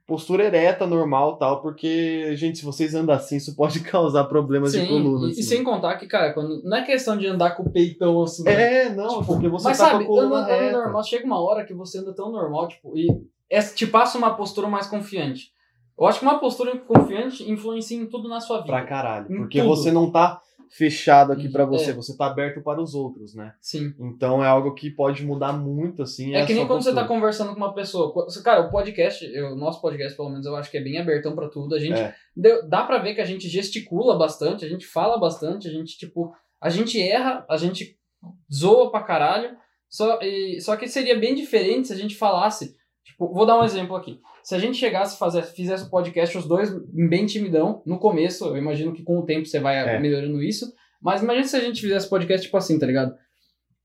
[0.08, 4.80] postura ereta, normal tal, porque, gente, se vocês andam assim, isso pode causar problemas de
[4.80, 5.26] Sim, coluna.
[5.28, 5.44] e, e assim.
[5.44, 8.44] sem contar que, cara, quando, não é questão de andar com o peitão assim.
[8.44, 8.86] né?
[8.86, 11.66] É, não, porque você Mas tá sabe, com a coluna anda, normal, chega uma hora
[11.66, 13.08] que você anda tão normal, tipo, e
[13.50, 15.52] é, te passa uma postura mais confiante.
[16.00, 18.68] Eu acho que uma postura confiante influencia em tudo na sua vida.
[18.74, 19.70] Pra caralho, Em porque tudo.
[19.70, 21.66] você não tá fechado aqui pra É.
[21.66, 23.54] você, você tá aberto para os outros, né?
[23.60, 23.94] Sim.
[24.00, 27.52] Então é algo que pode mudar muito, assim, É que nem quando você tá conversando
[27.52, 28.14] com uma pessoa.
[28.44, 31.50] Cara, o podcast, o nosso podcast, pelo menos, eu acho que é bem abertão pra
[31.50, 31.76] tudo.
[31.76, 32.00] A gente.
[32.00, 32.16] É.
[32.68, 36.34] dá pra ver que a gente gesticula bastante, a gente fala bastante, a gente, tipo.
[36.60, 37.98] A gente erra, a gente
[38.54, 39.58] zoa pra caralho.
[39.90, 42.76] Só, e, só que seria bem diferente se a gente falasse.
[43.04, 44.20] Tipo, vou dar um exemplo aqui.
[44.44, 46.72] Se a gente chegasse e fazer, fizesse o podcast, os dois
[47.10, 50.00] bem timidão, no começo, eu imagino que com o tempo você vai É.
[50.00, 50.66] melhorando isso.
[51.02, 53.14] Mas imagina se a gente fizesse podcast tipo assim, tá ligado?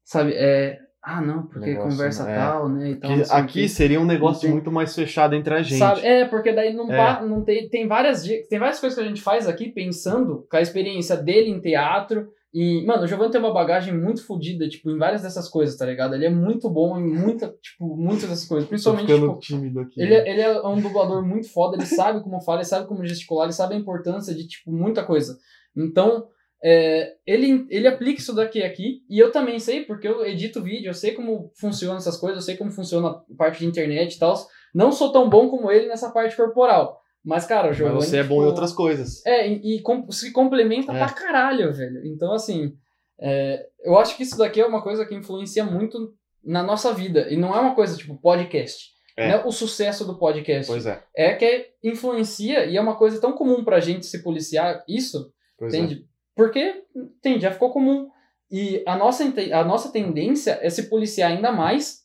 [0.04, 0.78] Sabe, é.
[1.02, 2.34] Ah, não, porque Negócio, conversa né?
[2.36, 2.90] tal, né?
[2.90, 5.78] E tal, aqui seria um negócio Tem- muito mais fechado entre a gente.
[5.78, 6.00] Sabe?
[6.04, 6.96] É, porque daí não, É.
[6.96, 10.56] pa- não tem, tem várias tem várias coisas que a gente faz aqui pensando com
[10.56, 12.26] a experiência dele em teatro.
[12.58, 15.84] E, mano, o Giovanni tem uma bagagem muito fodida, tipo, em várias dessas coisas, tá
[15.84, 16.14] ligado?
[16.14, 18.66] Ele é muito bom em muita, tipo, muitas dessas coisas.
[18.66, 20.00] Principalmente, tipo, tímido aqui.
[20.00, 23.04] ele, é- ele é um dublador muito foda, ele sabe como fala, ele sabe como
[23.04, 25.36] gesticular, ele sabe a importância de, tipo, muita coisa.
[25.76, 26.28] Então,
[26.64, 30.88] é, ele, ele aplica isso daqui aqui, e eu também sei, porque eu edito vídeo,
[30.88, 34.18] eu sei como funcionam essas coisas, eu sei como funciona a parte de internet e
[34.18, 34.34] tal.
[34.74, 36.98] Não sou tão bom como ele nessa parte corporal.
[37.26, 37.96] Mas, cara, o Mas Giovanni...
[38.00, 39.26] você é bom em tipo, outras coisas.
[39.26, 40.96] É, e, e com- se complementa É.
[40.98, 42.06] pra caralho, velho.
[42.06, 42.72] Então, assim,
[43.20, 47.26] é, eu acho que isso daqui é uma coisa que influencia muito na nossa vida.
[47.28, 48.90] E não é uma coisa tipo podcast.
[49.16, 49.28] É.
[49.28, 50.70] Não é o sucesso do podcast.
[50.70, 51.02] Pois é.
[51.16, 55.74] É que influencia e é uma coisa tão comum pra gente se policiar isso, Pois
[55.74, 55.78] é.
[55.78, 56.06] entende?
[56.36, 58.08] Porque, entende, já ficou comum.
[58.48, 62.02] E a nossa, a nossa tendência é se policiar ainda mais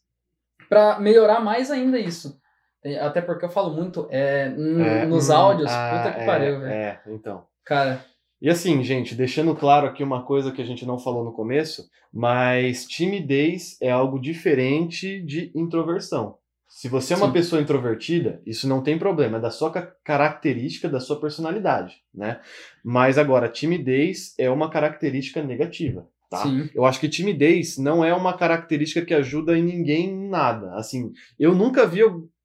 [0.67, 2.40] pra melhorar mais ainda isso.
[2.83, 5.71] É, Até porque eu falo muito é, É, nos hum, áudios.
[5.71, 6.71] ah, puta que é, pariu, velho.
[6.71, 7.45] É, então.
[7.65, 8.03] Cara,
[8.41, 11.87] E assim, gente, deixando claro aqui uma coisa que a gente não falou no começo,
[12.11, 16.37] mas timidez é algo diferente de introversão.
[16.67, 17.33] Se você é uma Sim.
[17.33, 22.39] pessoa introvertida, isso não tem problema, é da sua ca- característica, da sua personalidade, né?
[22.83, 26.41] Mas agora, timidez é uma característica negativa, tá?
[26.43, 26.69] sim.
[26.73, 30.73] Eu acho que timidez não é uma característica que ajuda em ninguém em nada.
[30.75, 31.99] Assim, eu nunca vi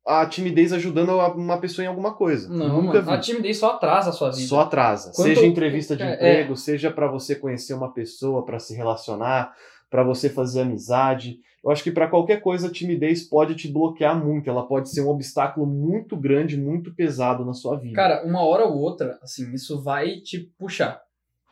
[0.07, 2.49] a timidez ajudando a- uma pessoa em alguma coisa.
[2.49, 3.23] Não, nunca mano, a vi.
[3.23, 4.47] timidez só atrasa a sua vida.
[4.47, 5.13] Só atrasa.
[5.15, 9.53] Quanto- seja entrevista de é, emprego, seja para você conhecer uma pessoa, para se relacionar,
[9.91, 11.39] para você fazer amizade.
[11.65, 14.49] Eu acho que para qualquer coisa a timidez pode te bloquear muito.
[14.49, 17.95] Ela pode ser um obstáculo muito grande, muito pesado na sua vida.
[17.97, 21.01] Cara, uma hora ou outra, assim, isso vai te puxar.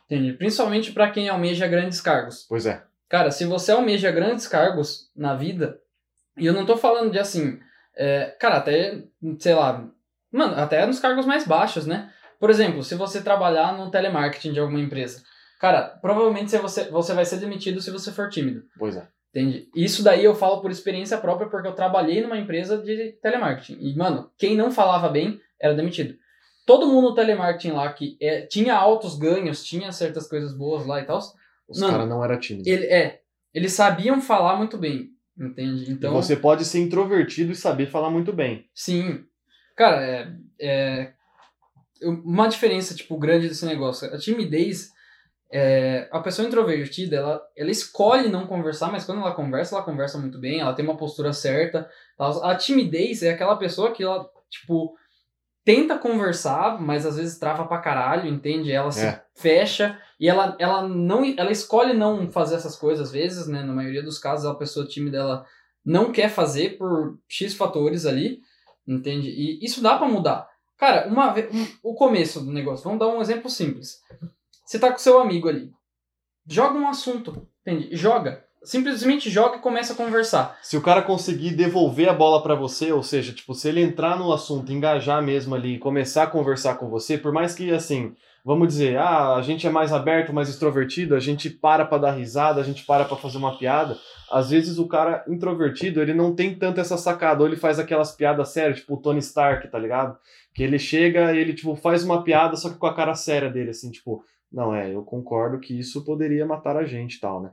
[0.05, 0.33] Entende?
[0.33, 2.45] Principalmente pra quem almeja grandes cargos.
[2.47, 2.81] Pois é.
[3.09, 5.79] Cara, se você almeja grandes cargos na vida,
[6.37, 7.59] e eu não tô falando de assim,
[7.97, 9.03] é, cara, até,
[9.39, 9.87] sei lá,
[10.31, 12.11] mano, até nos cargos mais baixos, né?
[12.39, 15.23] Por exemplo, se você trabalhar no telemarketing de alguma empresa,
[15.59, 18.63] cara, provavelmente você- você, vai ser demitido se você for tímido.
[18.77, 19.07] Pois é.
[19.29, 19.67] Entende?
[19.75, 23.77] Isso daí eu falo por experiência própria, porque eu trabalhei numa empresa de telemarketing.
[23.81, 26.15] E, mano, quem não falava bem era demitido.
[26.65, 30.99] Todo mundo no telemarketing lá que é, tinha altos ganhos, tinha certas coisas boas lá
[31.01, 31.19] e tal,
[31.67, 31.89] Os Não.
[31.89, 32.67] caras não eram tímidos.
[32.67, 33.21] ele, é,
[33.53, 35.09] eles sabiam falar muito bem.
[35.37, 35.91] Entende?
[35.91, 38.69] Então, E você pode ser introvertido e saber falar muito bem.
[38.73, 39.25] sim.
[39.75, 41.13] Cara, é, é
[42.01, 44.07] uma diferença, tipo, grande desse negócio.
[44.13, 44.91] A timidez,
[45.51, 50.17] é, a pessoa introvertida, ela, ela escolhe não conversar, mas quando ela conversa, ela conversa
[50.17, 51.89] muito bem, ela tem uma postura certa.
[52.17, 52.41] tal.
[52.45, 54.95] A timidez é aquela pessoa que ela, tipo,
[55.65, 58.71] tenta conversar, mas às vezes trava pra caralho, entende?
[58.71, 59.21] Ela se É.
[59.33, 63.63] fecha e ela, ela não ela escolhe não fazer essas coisas às vezes, né?
[63.63, 65.45] Na maioria dos casos, a pessoa tímida ela
[65.83, 68.39] não quer fazer por X fatores ali,
[68.87, 69.29] entende?
[69.29, 70.47] E isso dá pra mudar.
[70.77, 73.99] Cara, uma um- o começo do negócio, vamos dar um exemplo simples.
[74.65, 75.71] Você tá com seu amigo ali.
[76.47, 77.95] Joga um assunto, entende?
[77.95, 78.43] Joga.
[78.63, 80.57] Simplesmente joga e começa a conversar.
[80.63, 84.17] Se o cara conseguir devolver a bola pra você, ou seja, tipo, se ele entrar
[84.17, 88.67] no assunto, engajar mesmo ali, começar a conversar com você, por mais que assim, vamos
[88.67, 92.61] dizer, ah, a gente é mais aberto, mais extrovertido, a gente para pra dar risada,
[92.61, 93.97] a gente para pra fazer uma piada.
[94.31, 98.11] Às vezes o cara introvertido, ele não tem tanto essa sacada, ou ele faz aquelas
[98.11, 100.15] piadas sérias, tipo o Tony Stark, tá ligado?
[100.53, 103.49] Que ele chega e ele tipo faz uma piada só que com a cara séria
[103.49, 107.41] dele assim, tipo, não, é, eu concordo que isso poderia matar a gente e tal,
[107.41, 107.51] né?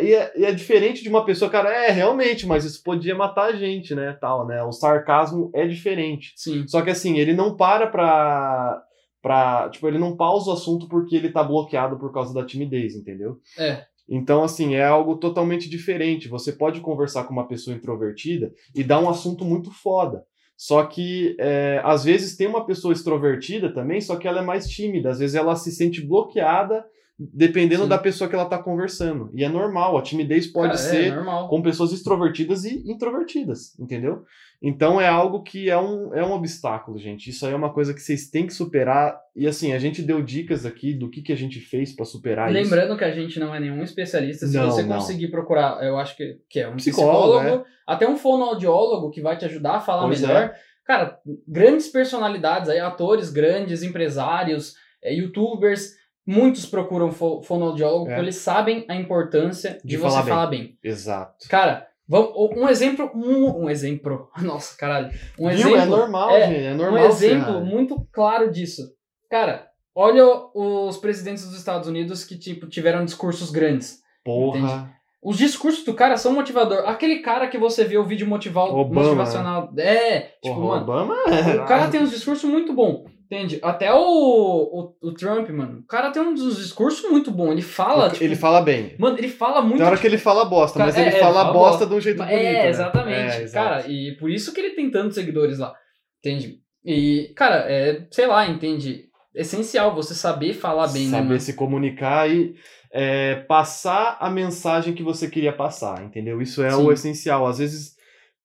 [0.00, 3.46] E é, e é diferente de uma pessoa, cara, é, realmente, mas isso podia matar
[3.46, 4.62] a gente, né, tal, né?
[4.62, 6.32] O sarcasmo é diferente.
[6.36, 6.66] Sim.
[6.68, 8.82] Só que assim, ele não para pra,
[9.22, 12.96] pra, tipo, ele não pausa o assunto porque ele tá bloqueado por causa da timidez,
[12.96, 13.38] entendeu?
[13.56, 13.84] É.
[14.08, 16.28] Então, assim, é algo totalmente diferente.
[16.28, 20.24] Você pode conversar com uma pessoa introvertida e dar um assunto muito foda.
[20.56, 24.68] Só que, é, às vezes, tem uma pessoa extrovertida também, só que ela é mais
[24.68, 25.10] tímida.
[25.10, 26.84] Às vezes, ela se sente bloqueada
[27.32, 27.88] dependendo Sim.
[27.88, 29.30] da pessoa que ela tá conversando.
[29.34, 29.96] E é normal.
[29.98, 34.24] A timidez pode Cara, ser É com pessoas extrovertidas e introvertidas, entendeu?
[34.64, 37.30] Então é algo que é um, é um obstáculo, gente.
[37.30, 39.18] Isso aí é uma coisa que vocês têm que superar.
[39.34, 42.48] E assim, a gente deu dicas aqui do que, que a gente fez pra superar
[42.48, 42.62] isso.
[42.62, 44.46] Lembrando que a gente não é nenhum especialista.
[44.46, 44.96] Se Não, você não.
[44.96, 49.36] conseguir procurar, eu acho que, que é um Psicólogo, psicólogo, até um fonoaudiólogo que vai
[49.36, 50.26] te ajudar a falar Pois é.
[50.26, 50.54] melhor.
[50.84, 55.94] Cara, grandes personalidades aí, atores grandes, empresários, é, youtubers,
[56.26, 58.08] muitos procuram fo fonoaudiólogo É.
[58.10, 60.28] porque eles sabem a importância de, De você falar bem.
[60.34, 60.78] falar bem.
[60.82, 61.48] Exato.
[61.48, 65.58] Cara, vamos, um exemplo, um, um exemplo, nossa, caralho, um Viu?
[65.58, 66.64] exemplo, é normal, é, gente.
[66.66, 67.12] É um normal.
[67.12, 68.82] ser exemplo muito claro disso.
[69.30, 74.00] Cara, olha os presidentes dos Estados Unidos que tipo tiveram discursos grandes.
[74.24, 74.90] Porra.
[75.24, 76.82] Os discursos do cara são motivador.
[76.84, 79.72] Aquele cara que você vê o vídeo motival, Obama, motivacional.
[79.78, 81.14] É, tipo, Porra, mano, Obama
[81.62, 83.04] o cara tem uns discursos muito bons.
[83.32, 83.58] Entende?
[83.62, 85.78] Até o, o, o Trump, mano.
[85.78, 87.52] O cara tem uns discursos muito bons.
[87.52, 88.94] Ele fala, tipo, Ele fala bem.
[88.98, 89.78] Mano, ele fala muito.
[89.78, 91.86] Tem hora que ele fala bosta, Cara, mas é, ele é, fala fala bosta bosta.
[91.86, 92.34] de um jeito bonito.
[92.34, 92.68] É, né?
[92.68, 93.36] exatamente.
[93.36, 93.68] É, exato.
[93.68, 95.72] cara, e por isso que ele tem tantos seguidores lá.
[96.18, 96.58] Entende?
[96.84, 99.06] E, cara, é, sei lá, entende?
[99.34, 102.54] Essencial você saber falar bem, né, Saber se comunicar e
[102.92, 106.42] é, passar a mensagem que você queria passar, entendeu?
[106.42, 106.82] Isso é Sim.
[106.82, 107.46] o essencial.
[107.46, 107.96] Às vezes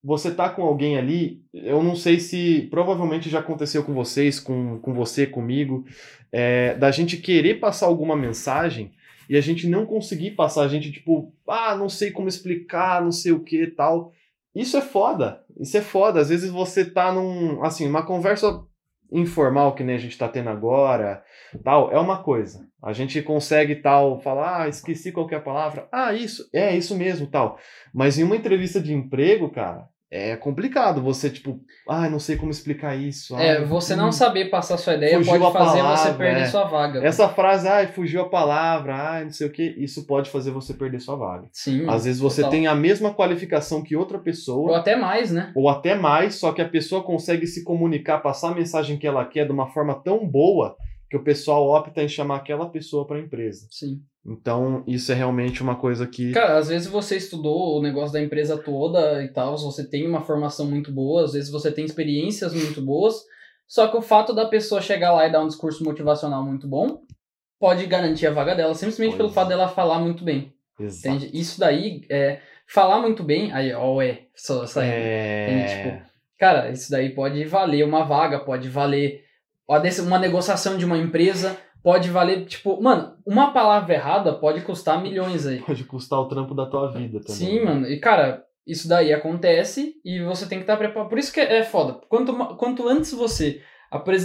[0.04, 4.80] você tá com alguém ali, eu não sei se provavelmente já aconteceu com vocês, com,
[4.80, 5.86] com você, comigo,
[6.32, 8.92] é, da gente querer passar alguma mensagem
[9.30, 13.12] e a gente não conseguir passar, a gente tipo, ah, não sei como explicar, não
[13.12, 14.14] sei o que tal.
[14.56, 16.20] Isso é foda, isso é foda.
[16.20, 18.64] Às vezes você tá num, assim, uma conversa
[19.12, 21.24] informal que nem a gente tá tendo agora,
[21.64, 22.67] tal, é uma coisa.
[22.82, 25.88] A gente consegue tal falar, ah, esqueci qual que é a palavra.
[25.92, 27.58] Ah, isso, é isso mesmo, tal.
[27.94, 32.50] Mas em uma entrevista de emprego, cara, é complicado você, tipo, ah, não sei como
[32.50, 33.36] explicar isso.
[33.36, 36.46] É, ai, você hum, não saber passar sua ideia pode fazer você palavra, perder é.
[36.46, 37.06] sua vaga.
[37.06, 40.74] Essa frase, ai, fugiu a palavra, ai, não sei o que, isso pode fazer você
[40.74, 41.50] perder sua vaga.
[41.52, 41.90] Sim.
[41.90, 42.52] Às vezes você total.
[42.52, 45.52] tem a mesma qualificação que outra Ou pessoa, até mais, né?
[45.56, 49.26] ou até mais, só que a pessoa consegue se comunicar, passar a mensagem que ela
[49.26, 50.78] quer de uma forma tão boa
[51.10, 53.68] que o pessoal opta em chamar aquela pessoa para a empresa.
[53.72, 54.02] Sim.
[54.26, 56.32] Então, isso é realmente uma coisa que.
[56.34, 60.22] Cara, às vezes você estudou o negócio da empresa toda e tal, você tem uma
[60.22, 63.16] formação muito boa, às vezes você tem experiências muito boas,
[63.66, 67.02] só que o fato da pessoa chegar lá e dar um discurso motivacional muito bom
[67.58, 69.34] pode garantir a vaga dela, simplesmente Pois pelo é.
[69.34, 70.54] fato dela falar muito bem.
[70.78, 71.16] Exato.
[71.16, 71.40] Entende?
[71.40, 74.94] Isso daí, é, falar muito bem, aí, ó, é, só saindo.
[74.94, 75.46] É...
[75.46, 76.00] Entende?
[76.00, 79.24] Tipo, Cara, isso daí pode valer uma vaga, pode valer
[80.04, 85.46] uma negociação de uma empresa, pode valer, tipo, mano, uma palavra errada pode custar milhões
[85.46, 85.60] aí.
[85.60, 87.36] Pode custar o trampo da tua vida também.
[87.36, 87.88] Sim, mano.
[87.88, 91.10] E, cara, isso daí acontece e você tem que estar preparado.
[91.10, 92.00] Por isso que é foda.
[92.10, 93.62] Quanto, quanto antes você,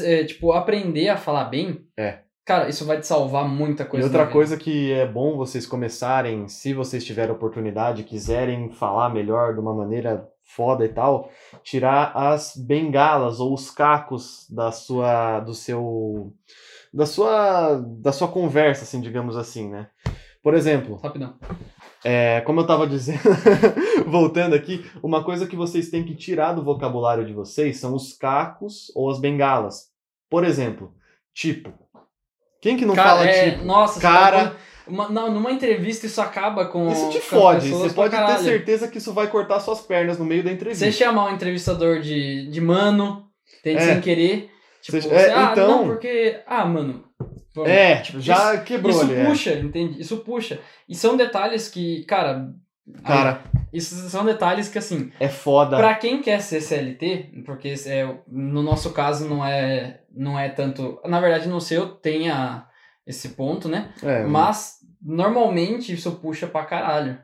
[0.05, 2.18] é, tipo, aprender a falar bem, É.
[2.44, 4.07] cara, isso vai te salvar muita E coisa.
[4.07, 4.33] outra na vida.
[4.33, 9.74] coisa que é bom vocês começarem, se vocês tiverem oportunidade, quiserem falar melhor de uma
[9.74, 11.31] maneira foda e tal,
[11.62, 16.33] tirar as bengalas ou os cacos da sua do seu
[16.92, 19.88] da sua da sua conversa, assim, digamos assim, né?
[20.42, 21.35] Por exemplo, Rapidão.
[22.05, 23.20] é, como eu tava dizendo,
[24.09, 28.12] voltando aqui, uma coisa que vocês têm que tirar do vocabulário de vocês são os
[28.12, 29.90] cacos ou as bengalas.
[30.28, 30.92] Por exemplo,
[31.33, 31.72] tipo.
[32.61, 33.64] Quem que não Cara, fala é, tipo?
[33.64, 36.90] nossa, cara- tá- uma, não, numa entrevista isso acaba com.
[36.90, 37.68] Isso te fode.
[37.71, 40.85] Você pode ter certeza que isso vai cortar suas pernas no meio da entrevista.
[40.85, 43.27] Você chamar um entrevistador de, de mano,
[43.62, 43.81] tem É.
[43.81, 44.51] sem querer.
[44.83, 46.40] Tipo, Você- é, ah, então- não, porque.
[46.47, 47.05] Ah, mano.
[47.55, 49.14] vamos- É, tipo, já quebrou Isso ali.
[49.14, 49.25] é.
[49.27, 50.01] puxa, entende?
[50.01, 50.59] Isso puxa.
[50.88, 52.49] E são detalhes que, cara.
[53.05, 55.77] Cara, Isso são detalhes que, assim, é foda.
[55.77, 61.01] pra quem quer ser CLT, porque é, no nosso caso não é, não é tanto.
[61.07, 62.66] Na verdade, no seu tem a,
[63.06, 63.92] esse ponto, né?
[64.02, 67.18] É, Mas normalmente isso puxa pra caralho.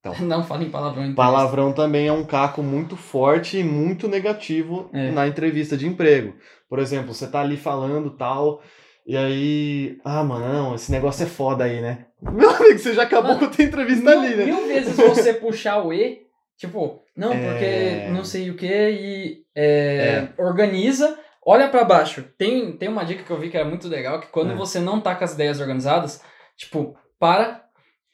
[0.00, 0.14] Então.
[0.26, 1.04] Não fala em palavrão.
[1.04, 5.10] em Palavrão também é um caco muito forte e muito negativo É.
[5.10, 6.34] na entrevista de emprego.
[6.68, 8.62] Por exemplo, você tá ali falando tal,
[9.06, 9.98] e aí.
[10.04, 12.06] Ah, mano, esse negócio é foda aí, né?
[12.22, 14.44] Meu amigo, você já acabou Mano, com a tua entrevista mil, ali, né?
[14.46, 16.20] mil vezes você puxar o E,
[16.56, 18.10] tipo, não, porque É.
[18.10, 21.18] não sei o que, e é, organiza,
[21.50, 22.24] olha pra baixo.
[22.38, 24.56] Tem, tem uma dica que eu vi que era muito legal, que quando É.
[24.56, 26.22] você não tá com as ideias organizadas,
[26.56, 27.64] tipo, para,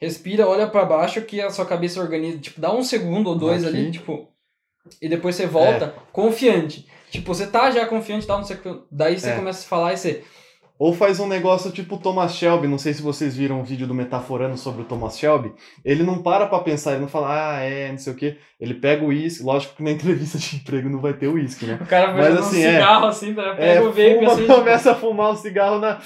[0.01, 3.65] respira, olha pra baixo que a sua cabeça organiza, tipo, dá um segundo ou dois
[3.65, 3.77] Aqui.
[3.77, 4.29] ali, tipo,
[5.03, 6.87] e depois você volta confiante.
[7.11, 9.37] Tipo, você tá já confiante, dá um segundo, daí você É.
[9.37, 10.25] começa a falar e você...
[10.79, 13.95] Ou faz um negócio tipo Thomas Shelby, não sei se vocês viram um vídeo do
[13.95, 15.55] Metaforando sobre o Thomas Shelby.
[15.83, 18.39] Ele não para pra pensar, ele não fala, ah, é, não sei o quê.
[18.61, 21.79] Ele pega o uísque, lógico que na entrevista de emprego não vai ter uísque, né?
[21.81, 22.73] O cara vai Mas assim, um é.
[22.73, 23.55] cigarro assim, tá?
[23.55, 25.99] pega É, o vape fuma, assim, tipo, começa a fumar o cigarro na.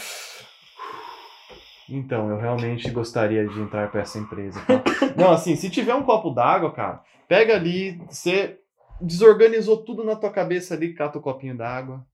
[1.89, 4.61] Então, eu realmente gostaria de entrar para essa empresa.
[4.61, 4.83] tá?
[5.19, 8.59] Não, assim, se tiver um copo d'água, cara, pega ali, você
[9.01, 12.07] desorganizou tudo na tua cabeça ali, cata o copinho d'água.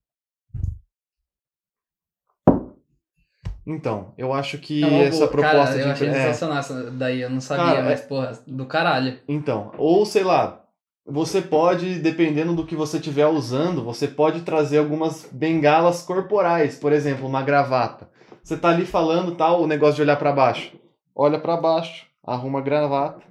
[3.69, 7.21] Então, eu acho que É essa proposta cara, de eu achei é, sensacional essa daí,
[7.21, 9.19] eu não sabia, Cara, mas, porra, do caralho.
[9.27, 10.63] Então, ou sei lá,
[11.05, 16.93] você pode, dependendo do que você estiver usando, você pode trazer algumas bengalas corporais, por
[16.93, 18.09] exemplo, uma gravata.
[18.41, 20.71] Você tá ali falando tal, o negócio de olhar pra baixo.
[21.13, 23.21] Olha pra baixo, arruma a gravata.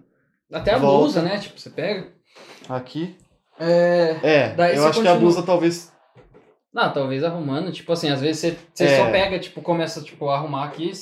[0.53, 0.99] Até a Volta.
[0.99, 1.39] blusa, né?
[1.39, 2.09] Tipo, você pega.
[2.69, 3.17] Aqui.
[3.59, 4.17] É.
[4.23, 5.17] É, eu acho que a continua.
[5.17, 5.96] blusa talvez.
[6.77, 7.73] Não, talvez arrumando.
[7.73, 8.97] Tipo assim, às vezes você, você É.
[8.99, 10.93] só pega, tipo, começa tipo, a arrumar aqui.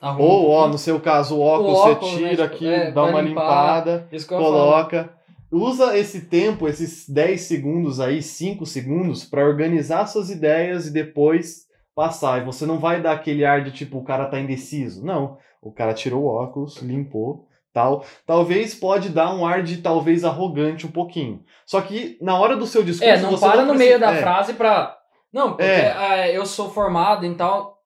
[0.00, 2.90] Arruma Ou, ó, no seu caso, o óculos, óculos, você né, tira tipo, aqui, é,
[2.90, 3.42] dá uma limpar.
[3.84, 5.10] limpada, coloca.
[5.52, 11.66] Usa esse tempo, esses 10 segundos aí, 5 segundos, pra organizar suas ideias e depois
[11.94, 12.40] passar.
[12.40, 15.04] E você não vai dar aquele ar de tipo, o cara tá indeciso.
[15.04, 15.36] Não.
[15.60, 18.04] O cara tirou o óculos, limpou, tal.
[18.26, 21.42] Talvez pode dar um ar de talvez arrogante um pouquinho.
[21.66, 23.10] Só que na hora do seu discurso.
[23.12, 24.97] É, não para no precisa- meio da é, frase pra.
[25.32, 25.92] Não, porque É.
[25.92, 27.78] ah, eu sou formado em tal.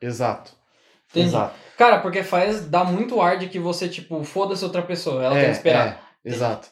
[0.00, 0.52] Exato.
[1.10, 1.28] Entendi.
[1.28, 1.54] Exato.
[1.76, 2.66] Cara, porque faz.
[2.66, 5.22] dá muito ar de que você, tipo, foda-se outra pessoa.
[5.24, 5.86] Ela é, quer esperar.
[6.24, 6.68] é, exato.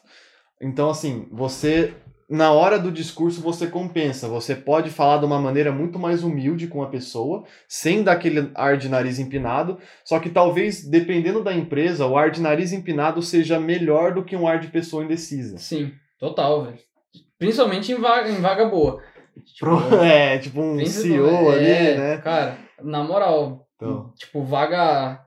[0.61, 1.93] Então, assim, você.
[2.29, 4.27] Na hora do discurso você compensa.
[4.29, 8.49] Você pode falar de uma maneira muito mais humilde com a pessoa, sem dar aquele
[8.55, 9.77] ar de nariz empinado.
[10.05, 14.35] Só que talvez, dependendo da empresa, o ar de nariz empinado seja melhor do que
[14.35, 15.57] um ar de pessoa indecisa.
[15.59, 16.79] Sim, total, velho.
[17.37, 19.03] Principalmente em vaga, em vaga boa.
[19.45, 19.67] Tipo,
[20.03, 22.17] É, tipo um CEO ali, é, né?
[22.17, 24.11] Cara, na moral, Então.
[24.17, 25.19] tipo, vaga.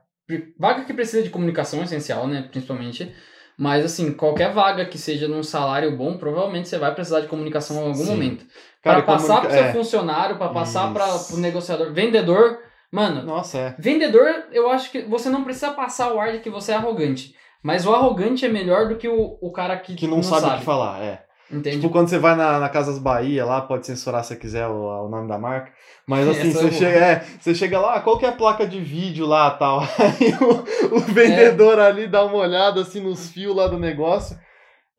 [0.59, 2.47] Vaga que precisa de comunicação essencial, né?
[2.51, 3.13] Principalmente.
[3.57, 7.77] Mas, assim, qualquer vaga que seja num salário bom, provavelmente você vai precisar de comunicação
[7.77, 8.11] em algum Sim.
[8.11, 8.45] momento.
[8.83, 9.73] Para passar comunica- pro seu é.
[9.73, 11.91] funcionário, para passar para o negociador.
[11.93, 12.59] Vendedor,
[12.91, 13.75] mano, Nossa, é.
[13.79, 17.33] vendedor, eu acho que você não precisa passar o ar de que você é arrogante.
[17.63, 20.59] Mas o arrogante é melhor do que o, o cara que, Que não, sabe, o
[20.59, 21.23] que falar, é.
[21.51, 21.77] Entende?
[21.77, 25.09] Tipo, quando você vai na, na Casas Bahia lá, pode censurar se quiser o, o
[25.09, 25.71] nome da marca.
[26.05, 28.79] Mas assim, Essa você chega, é, você chega lá, qual que é a placa de
[28.79, 29.81] vídeo lá tal?
[29.97, 34.37] Aí o, o vendedor ali dá uma olhada assim nos fios lá do negócio.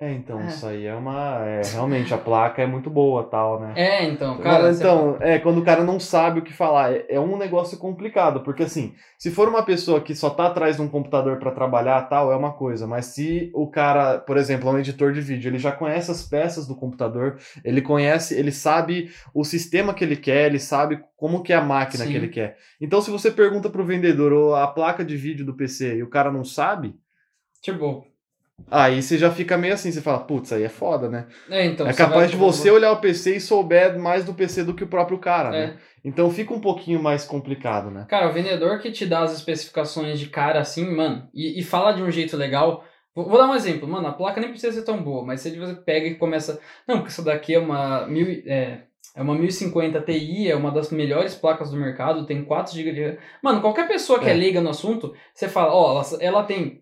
[0.01, 0.47] É, então, É.
[0.47, 1.45] isso aí é uma.
[1.45, 3.75] É, realmente, a placa é muito boa tal, né?
[3.77, 4.73] É, então, cara.
[4.73, 7.77] Você- então, é, quando o cara não sabe o que falar, é, é um negócio
[7.77, 11.51] complicado, porque assim, se for uma pessoa que só tá atrás de um computador pra
[11.51, 15.21] trabalhar tal, é uma coisa, mas se o cara, por exemplo, é um editor de
[15.21, 20.05] vídeo, ele já conhece as peças do computador, ele conhece, ele sabe o sistema que
[20.05, 22.13] ele quer, ele sabe como que é a máquina Sim.
[22.13, 22.57] que ele quer.
[22.81, 26.09] Então, se você pergunta pro vendedor ou a placa de vídeo do PC e o
[26.09, 26.95] cara não sabe,
[27.61, 28.07] Tipo,
[28.71, 31.27] aí você já fica meio assim, você fala, putz, aí é foda, né?
[31.51, 31.87] é, então.
[31.87, 34.89] é capaz de você olhar o PC e souber mais do PC do que o
[34.89, 35.67] próprio cara, É.
[35.69, 35.77] né?
[36.05, 38.07] Então fica um pouquinho mais complicado, né?
[38.09, 41.93] Cara, o vendedor que te dá as especificações de cara assim, mano, e, e fala
[41.93, 42.85] de um jeito legal.
[43.15, 45.59] Vou, vou dar um exemplo, mano, a placa nem precisa ser tão boa, mas se
[45.59, 46.61] você pega e começa.
[46.87, 48.07] Não, porque essa daqui é uma.
[48.07, 48.83] Mil, é,
[49.17, 53.05] é uma 1050 Ti, é uma das melhores placas do mercado, tem 4 GB de
[53.05, 53.17] RAM.
[53.43, 54.35] Mano, qualquer pessoa que é, É.
[54.35, 56.81] leiga no assunto, você fala, ó, ela, ela tem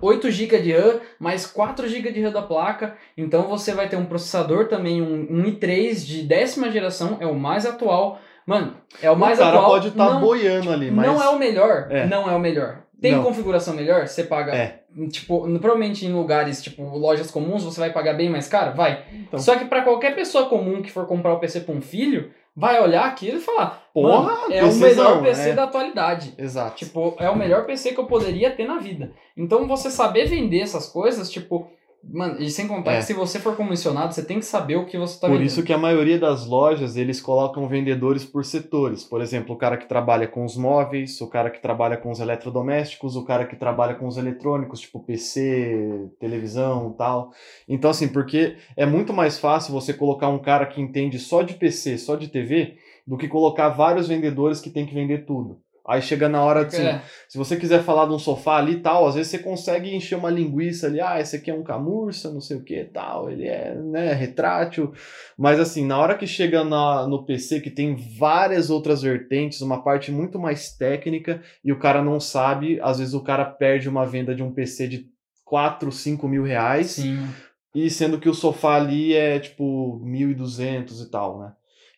[0.00, 3.96] 8 GB de RAM, mais 4 GB de RAM da placa, então você vai ter
[3.96, 8.18] um processador também, um, um i3 de décima geração, é o mais atual.
[8.46, 9.70] Mano, é o mais o cara atual.
[9.70, 11.06] pode estar não- boiando ali, mas.
[11.06, 11.86] não é o melhor.
[11.90, 12.06] É.
[12.06, 12.80] Não é o melhor.
[13.00, 13.22] Tem Não.
[13.24, 14.06] configuração melhor?
[14.06, 14.54] Você paga.
[14.54, 14.82] É.
[15.10, 18.76] Tipo, provavelmente em lugares, tipo, lojas comuns, você vai pagar bem mais caro?
[18.76, 19.02] Vai.
[19.12, 19.40] Então.
[19.40, 22.80] Só que pra qualquer pessoa comum que for comprar o PC pra um filho, vai
[22.80, 25.52] olhar aquilo e falar: Porra, Mano, é o melhor PC é.
[25.54, 26.34] da atualidade.
[26.38, 26.76] Exato.
[26.76, 29.12] Tipo, é o melhor PC que eu poderia ter na vida.
[29.36, 31.70] Então você saber vender essas coisas, tipo.
[32.04, 32.96] Mano, e sem contar É.
[32.98, 35.46] que se você for comissionado, você tem que saber o que você tá Por vendendo.
[35.46, 39.04] isso que a maioria das lojas, eles colocam vendedores por setores.
[39.04, 42.18] Por exemplo, o cara que trabalha com os móveis, o cara que trabalha com os
[42.18, 47.30] eletrodomésticos, o cara que trabalha com os eletrônicos, tipo PC, televisão tal.
[47.68, 51.54] Então, assim, porque é muito mais fácil você colocar um cara que entende só de
[51.54, 52.74] PC, só de TV,
[53.06, 55.61] do que colocar vários vendedores que tem que vender tudo.
[55.86, 56.76] Aí chega na hora de.
[56.76, 57.02] assim, É.
[57.28, 60.16] Se você quiser falar de um sofá ali e tal, às vezes você consegue encher
[60.16, 63.46] uma linguiça ali, ah, esse aqui é um camurça, não sei o que tal, ele
[63.48, 64.92] é, né, retrátil.
[65.36, 69.82] Mas assim, na hora que chega na, no PC, que tem várias outras vertentes, uma
[69.82, 74.06] parte muito mais técnica, e o cara não sabe, às vezes o cara perde uma
[74.06, 75.10] venda de um PC de
[75.44, 77.26] 4, 5 mil reais, Sim.
[77.74, 81.52] e sendo que o sofá ali é tipo 1.200 e tal, né?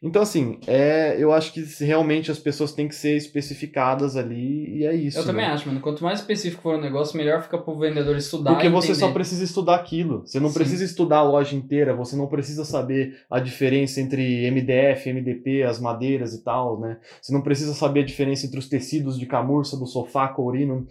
[0.05, 4.85] Então, assim, é, eu acho que realmente as pessoas têm que ser especificadas ali e
[4.85, 5.19] é isso.
[5.19, 5.53] Eu também né?
[5.53, 5.81] acho, mano.
[5.81, 8.53] Quanto mais específico for o negócio, melhor fica pro vendedor estudar.
[8.53, 9.15] Porque você só entender.
[9.15, 10.21] precisa estudar aquilo.
[10.27, 10.59] Você não Sim.
[10.59, 15.81] precisa estudar a loja inteira, você não precisa saber a diferença entre MDF, MDP, as
[15.81, 16.99] madeiras e tal, né?
[17.23, 20.87] Você não precisa saber a diferença entre os tecidos de camurça, do sofá, courino.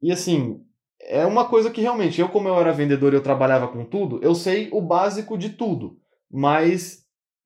[0.00, 0.60] E assim,
[1.00, 4.20] é uma coisa que realmente, eu como eu era vendedor e eu trabalhava com tudo,
[4.22, 5.98] eu sei o básico de tudo.
[6.30, 7.01] Mas,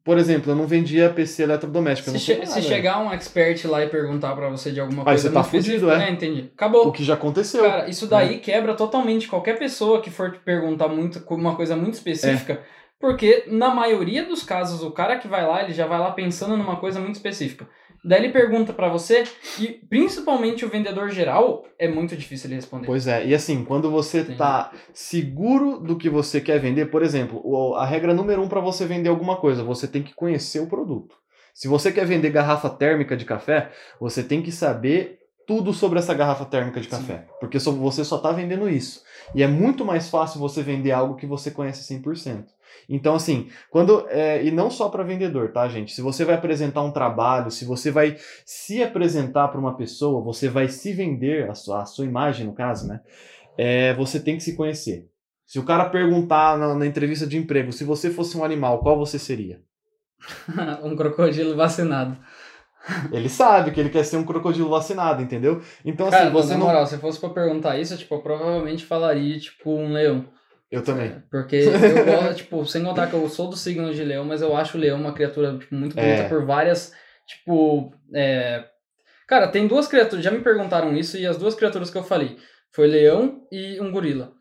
[0.06, 2.10] por exemplo, eu não vendia PC eletrodoméstico.
[2.10, 2.46] Se, che- nada.
[2.46, 5.42] se chegar um expert lá e perguntar pra você de alguma Aí coisa você tá
[5.42, 6.08] fudido, é.
[6.08, 6.48] É, entendi.
[6.54, 6.86] Acabou.
[6.86, 7.64] O que já aconteceu.
[7.64, 11.94] Cara, isso daí quebra totalmente qualquer pessoa que for te perguntar muito, uma coisa muito
[11.94, 12.52] específica.
[12.52, 12.58] É.
[13.00, 16.56] Porque, na maioria dos casos, o cara que vai lá, ele já vai lá pensando
[16.56, 17.68] numa coisa muito específica.
[18.06, 19.24] Daí ele pergunta pra você,
[19.58, 22.86] e principalmente o vendedor geral, é muito difícil ele responder.
[22.86, 24.38] Pois é, e assim, quando você Entendi.
[24.38, 28.86] tá seguro do que você quer vender, por exemplo, a regra número um para você
[28.86, 31.16] vender alguma coisa, você tem que conhecer o produto.
[31.54, 36.12] Se você quer vender garrafa térmica de café, você tem que saber tudo sobre essa
[36.12, 36.90] garrafa térmica de Sim.
[36.92, 39.02] café, porque só- você só tá vendendo isso.
[39.34, 42.46] E é muito mais fácil você vender algo que você conhece 100%.
[42.88, 44.06] Então, assim, quando.
[44.08, 45.92] é, e não só para vendedor, tá, gente?
[45.92, 50.48] Se você vai apresentar um trabalho, se você vai se apresentar para uma pessoa, você
[50.48, 53.00] vai se vender, a sua, a sua imagem, no caso, né?
[53.58, 55.08] É, você tem que se conhecer.
[55.46, 58.98] Se o cara perguntar na, na entrevista de emprego, se você fosse um animal, qual
[58.98, 59.60] você seria?
[60.82, 62.16] um crocodilo vacinado.
[63.10, 65.60] Ele sabe que ele quer ser um crocodilo vacinado, entendeu?
[65.84, 66.66] Então, assim, Cara, você na não.
[66.66, 70.24] moral, se fosse pra perguntar isso, tipo, eu provavelmente falaria, tipo, um leão.
[70.70, 71.22] Eu também.
[71.30, 74.56] Porque eu gosto, tipo, sem contar que eu sou do signo de leão, mas eu
[74.56, 76.28] acho o leão uma criatura tipo, muito bonita É.
[76.28, 76.92] por várias,
[77.26, 78.64] tipo, é...
[79.28, 82.36] Cara, tem duas criaturas, já me perguntaram isso, e as duas criaturas que eu falei,
[82.72, 84.32] foi leão e um gorila.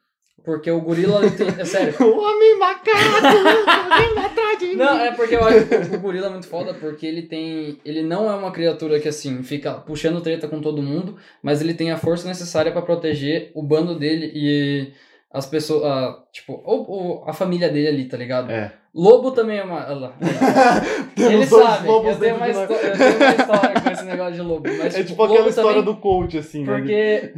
[0.43, 2.91] Porque o gorila, ele tem, é sério, O homem macaco!
[4.77, 7.79] Não, é porque eu acho que o gorila é muito foda, porque ele tem.
[7.85, 11.73] Ele não é uma criatura que, assim, fica puxando treta com todo mundo, mas ele
[11.73, 14.93] tem a força necessária pra proteger o bando dele e
[15.35, 18.51] as pessoas, ah, tipo, ou, ou a família dele ali, tá ligado?
[18.51, 18.71] É.
[18.93, 19.85] Lobo também é uma.
[19.85, 20.13] olha lá.
[21.17, 24.69] Ele sabe, eu tenho, uma eu tenho história com esse negócio de lobo.
[24.77, 26.77] Mas, É tipo, tipo aquela história também- do coach, assim, né?
[26.77, 27.33] Porque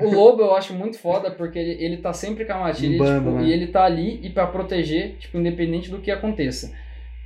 [0.00, 2.92] o, o lobo eu acho muito foda, porque ele, ele tá sempre com a matilha
[2.92, 3.44] tipo, né?
[3.44, 6.72] e ele tá ali e pra proteger, tipo, independente do que aconteça.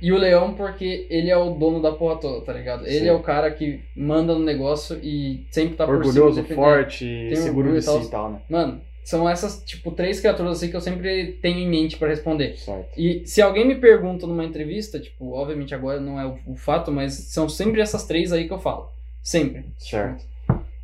[0.01, 2.85] E o leão, porque ele é o dono da porra toda, tá ligado?
[2.85, 3.07] Ele Sim.
[3.07, 6.41] é o cara que manda no negócio e sempre tá por Orgulhoso, cima.
[6.43, 6.55] defendendo.
[6.65, 8.39] forte, Tem seguro de si e tal, né?
[8.49, 12.57] Mano, são essas, tipo, três criaturas assim que eu sempre tenho em mente pra responder.
[12.57, 12.89] Certo.
[12.97, 16.91] E se alguém me pergunta numa entrevista, tipo, obviamente agora não é o, o fato,
[16.91, 18.89] mas são sempre essas três aí que eu falo.
[19.23, 19.63] Sempre.
[19.77, 20.25] Certo.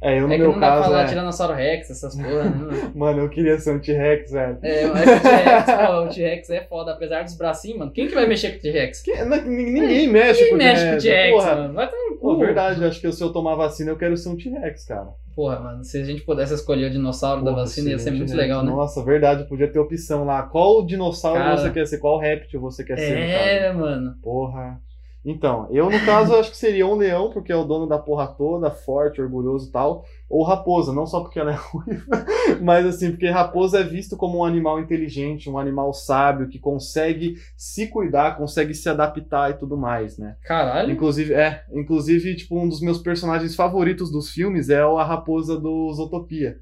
[0.02, 1.08] É, eu no é que meu não dá pra falar é...
[1.08, 2.92] Tiranossauro Rex, essas porra, né?
[2.96, 4.58] Mano, eu queria ser um T-Rex, velho.
[4.62, 7.92] É, mas o T-Rex, pô, o T-Rex é foda, apesar dos bracinhos, mano.
[7.92, 9.04] Quem que vai mexer com o T-Rex?
[9.46, 11.04] Ninguém mexe Quem com o mexe com o T-Rex.
[11.04, 11.74] T-Rex, mano?
[11.74, 14.38] Vai tomar no Pô, verdade, acho que se eu tomar vacina eu quero ser um
[14.38, 15.10] T-Rex, cara.
[15.36, 18.30] Porra, mano, se a gente pudesse escolher o dinossauro da Porra, vacina, ia ser muito
[18.30, 18.42] T-Rex.
[18.42, 18.72] legal, né?
[18.72, 20.44] Nossa, verdade, podia ter opção lá.
[20.44, 21.58] Qual dinossauro Cara.
[21.58, 21.98] você quer ser?
[21.98, 23.10] Qual réptil você quer ser?
[23.16, 23.34] no caso?
[23.50, 24.16] É, mano.
[24.22, 24.80] Porra.
[25.26, 28.28] Então, eu no caso acho que seria um leão, porque é o dono da porra
[28.28, 30.04] toda, forte, orgulhoso e tal.
[30.30, 32.26] Ou raposa, não só porque ela é ruiva,
[32.62, 37.36] mas assim, porque raposa é visto como um animal inteligente, um animal sábio, que consegue
[37.56, 40.36] se cuidar, consegue se adaptar e tudo mais, né?
[40.44, 40.92] Caralho.
[40.92, 45.92] Inclusive, é, inclusive, tipo, um dos meus personagens favoritos dos filmes é a raposa do
[45.94, 46.58] Zootopia.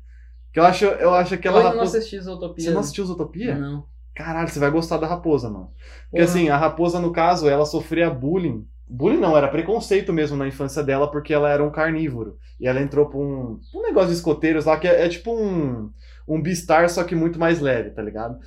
[0.54, 1.98] Que eu acho, eu acho Eu aquela não raposa.
[1.98, 2.66] assisti Zootopia.
[2.66, 3.56] Você não assistiu Zootopia?
[3.56, 3.86] Não.
[4.16, 5.72] Caralho, você vai gostar da raposa, mano.
[6.10, 6.24] Porque Porra.
[6.24, 8.66] assim, a raposa, no caso, ela sofria bullying.
[8.88, 12.38] Bullying não, era preconceito mesmo na infância dela, porque ela era um carnívoro.
[12.60, 15.90] E ela entrou pra um, um negócio de escoteiros lá, que é, é tipo um,
[16.28, 18.38] um Beastar, só que muito mais leve, tá ligado?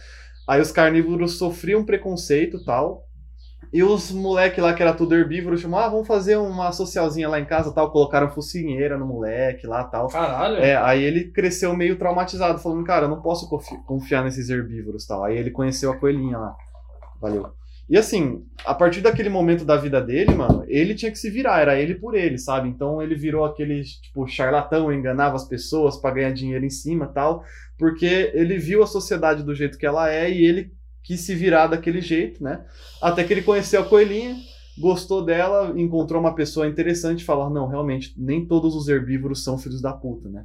[0.47, 3.09] Aí os carnívoros sofriam preconceito e tal.
[3.75, 7.41] E os moleque lá, que era tudo herbívoro, chamou, ah, vamos fazer uma socialzinha lá
[7.41, 7.91] em casa tal.
[7.91, 10.07] Colocaram focinheira no moleque lá tal.
[10.07, 10.59] Caralho.
[10.59, 15.05] É, aí ele cresceu meio traumatizado, falando, cara, eu não posso confi- confiar nesses herbívoros
[15.09, 15.25] tal.
[15.25, 16.57] Aí ele conheceu a coelhinha lá.
[17.21, 17.49] Valeu.
[17.91, 21.61] E assim, a partir daquele momento da vida dele, mano, ele tinha que se virar,
[21.61, 22.69] era ele por ele, sabe?
[22.69, 27.43] Então ele virou aquele, tipo, charlatão, enganava as pessoas pra ganhar dinheiro em cima tal,
[27.77, 30.73] porque ele viu a sociedade do jeito que ela é e ele
[31.05, 32.65] quis se virar daquele jeito, né?
[33.01, 34.37] Até que ele conheceu a coelhinha,
[34.79, 39.57] gostou dela, encontrou uma pessoa interessante e falou: não, realmente, nem todos os herbívoros são
[39.59, 40.45] filhos da puta, né?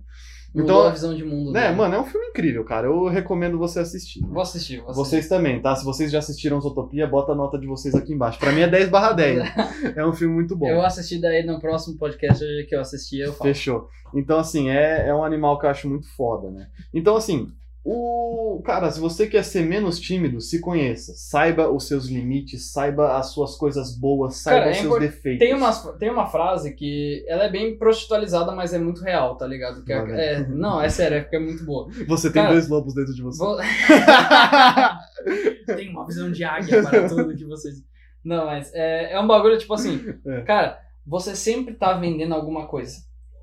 [0.52, 1.52] Mudou Então, a visão de mundo.
[1.52, 1.76] né, dele.
[1.76, 2.88] mano, é um filme incrível, cara.
[2.88, 4.20] Eu recomendo você assistir.
[4.26, 4.96] Vou assistir, vou assistir.
[5.10, 5.76] Vocês também, tá?
[5.76, 8.40] Se vocês já assistiram Zootopia, bota a nota de vocês aqui embaixo.
[8.40, 9.44] Pra mim é 10 barra 10.
[9.96, 10.68] É um filme muito bom.
[10.68, 13.48] Eu assisti daí no próximo podcast que eu assisti, eu falo.
[13.48, 13.90] Fechou.
[14.12, 16.68] Então, assim, é, é um animal que eu acho muito foda, né?
[16.92, 17.48] Então, assim,
[17.86, 18.62] o.
[18.66, 21.14] Cara, se você quer ser menos tímido, se conheça.
[21.16, 25.02] Saiba os seus limites, saiba as suas coisas boas, saiba Cara, os é seus import-
[25.02, 25.40] defeitos.
[25.48, 29.48] Tem uma, tem uma frase que ela é bem prostitualizada, mas é muito real, tá
[29.48, 29.84] ligado?
[29.84, 30.16] Que é- vem.
[30.16, 31.88] é- não, é sério, é porque é muito boa.
[32.08, 33.40] Você tem Cara, dois lobos dentro de você.
[33.44, 33.58] Vou...
[35.76, 37.76] tem uma visão de águia para tudo que vocês.
[38.24, 40.42] Não, mas é, é um bagulho tipo assim, É.
[40.42, 42.98] cara, você sempre tá vendendo alguma coisa.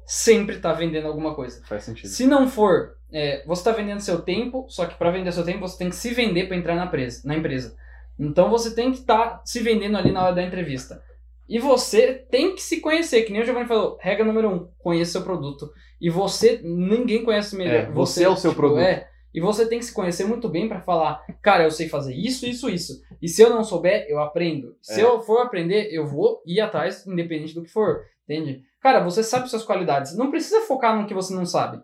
[0.06, 1.62] Sempre tá vendendo alguma coisa.
[1.64, 2.08] Faz sentido.
[2.08, 5.60] Se não for, é, você tá vendendo seu tempo, só que para vender seu tempo
[5.60, 7.76] você tem que se vender para entrar na empresa, na empresa.
[8.18, 11.02] Então você tem que estar se vendendo ali na hora da entrevista.
[11.48, 15.12] E você tem que se conhecer, que nem o Giovanni falou, regra número um, conheça
[15.12, 15.70] seu produto.
[16.00, 17.74] E você, ninguém conhece melhor.
[17.74, 18.80] É, você é o seu produto.
[18.80, 22.14] É, e você tem que se conhecer muito bem para falar, cara, eu sei fazer
[22.14, 23.00] isso, isso, isso.
[23.22, 24.76] E se eu não souber, eu aprendo.
[24.82, 25.04] Se É.
[25.04, 28.00] eu for aprender, eu vou ir atrás, independente do que for.
[28.28, 28.62] Entende?
[28.80, 30.16] Cara, você sabe suas qualidades.
[30.16, 31.80] Não precisa focar no que você não sabe.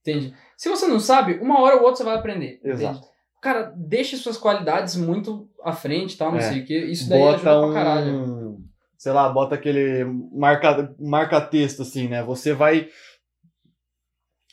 [0.00, 0.34] Entende?
[0.62, 2.60] Se você não sabe, uma hora ou outra você vai aprender.
[2.62, 2.98] Exato.
[2.98, 3.12] Entende?
[3.42, 6.42] Cara, deixe suas qualidades muito à frente, tal, não É.
[6.42, 6.78] sei o que.
[6.84, 7.72] Isso daí bota ajuda um.
[7.72, 8.58] pra caralho.
[8.96, 12.22] Sei lá, bota aquele marca, marca texto assim, né?
[12.22, 12.88] Você vai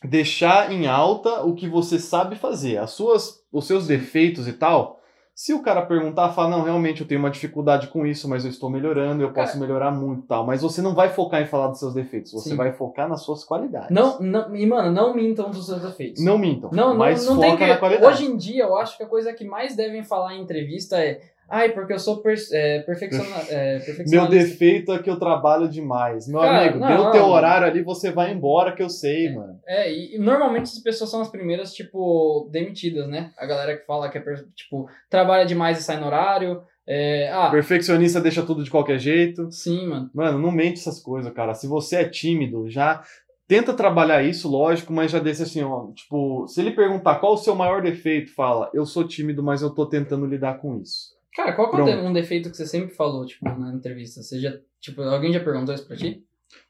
[0.04, 4.99] deixar em alta o que você sabe fazer, as suas, os seus defeitos e tal.
[5.42, 8.50] Se o cara perguntar, fala, não, realmente eu tenho uma dificuldade com isso, mas eu
[8.52, 10.46] estou melhorando, eu posso Cara- melhorar muito e tal.
[10.46, 12.58] Mas você não vai focar em falar dos seus defeitos, você Sim.
[12.58, 13.90] vai focar nas suas qualidades.
[13.90, 16.22] Não, não, e mano, não mintam dos seus defeitos.
[16.22, 17.68] Não mintam, Não, não, mas não foca tem que.
[17.68, 18.06] na qualidade.
[18.14, 21.22] Hoje em dia, eu acho que a coisa que mais devem falar em entrevista é.
[21.50, 24.30] Ai, porque eu sou per, é, perfecciona, é, Meu perfeccionista.
[24.30, 26.28] defeito é que eu trabalho demais.
[26.28, 27.12] Meu Cara, amigo, não, deu não.
[27.12, 29.60] teu horário ali, você vai embora que eu sei, mano.
[29.68, 33.32] É, e, e normalmente as pessoas são as primeiras, tipo, demitidas, né?
[33.38, 34.22] A galera que fala que é,
[34.56, 36.62] tipo, trabalha demais e sai no horário.
[36.88, 39.52] É, ah, Perfeccionista deixa tudo de qualquer jeito.
[39.52, 40.10] sim, mano.
[40.14, 41.54] Mano, não mente essas coisas, cara.
[41.54, 43.04] Se você é tímido, já
[43.48, 45.92] tenta trabalhar isso, lógico, mas já deixa assim, ó.
[45.94, 49.70] Tipo, se ele perguntar qual o seu maior defeito, fala, eu sou tímido, mas eu
[49.70, 51.19] tô tentando lidar com isso.
[51.36, 54.22] Cara, qual que é um defeito que você sempre falou, tipo, na entrevista?
[54.22, 54.52] Você já,
[54.82, 56.24] tipo, alguém já perguntou isso pra ti?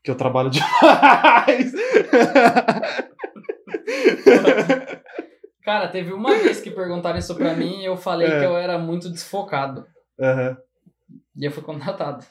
[0.04, 1.72] Que eu trabalho demais.
[5.64, 8.40] Cara, teve uma vez que perguntaram isso pra mim e eu falei É.
[8.40, 9.86] que eu era muito desfocado.
[10.20, 10.58] Aham.
[11.38, 12.26] E eu fui contratado.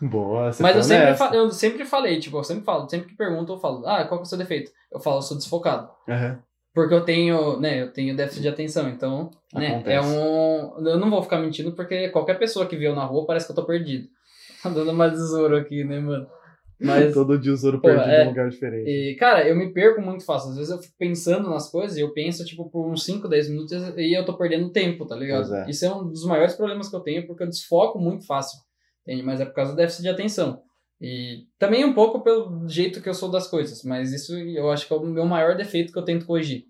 [0.00, 1.28] Boa, você Mas foi eu sempre, honesta.
[1.28, 4.18] fa- eu sempre falei, tipo, eu sempre falo, sempre que perguntam, eu falo, ah, qual
[4.20, 4.70] que é o seu defeito?
[4.90, 5.90] Eu falo, eu sou desfocado.
[6.08, 6.38] Aham.
[6.74, 9.96] Porque eu tenho, né, eu tenho déficit de atenção, então, né, Acontece.
[9.96, 10.86] é um...
[10.88, 13.52] Eu não vou ficar mentindo porque qualquer pessoa que vê eu na rua parece que
[13.52, 14.08] eu tô perdido.
[14.62, 16.26] Tá dando uma tesouro aqui, né, mano?
[16.80, 18.88] Mas, Todo dia o Zoro Pô, perdido é- em um lugar diferente.
[18.88, 20.50] e, cara, eu me perco muito fácil.
[20.50, 23.48] Às vezes eu fico pensando nas coisas e eu penso, tipo, por uns 5, 10
[23.50, 25.54] minutos e eu tô perdendo tempo, tá ligado?
[25.54, 25.68] É.
[25.70, 28.58] Isso é um dos maiores problemas que eu tenho porque eu desfoco muito fácil,
[29.02, 29.22] entende?
[29.22, 30.60] Mas é por causa do déficit de atenção.
[31.06, 34.86] E também um pouco pelo jeito que eu sou das coisas, mas isso eu acho
[34.86, 36.64] que é o meu maior defeito que eu tento corrigir.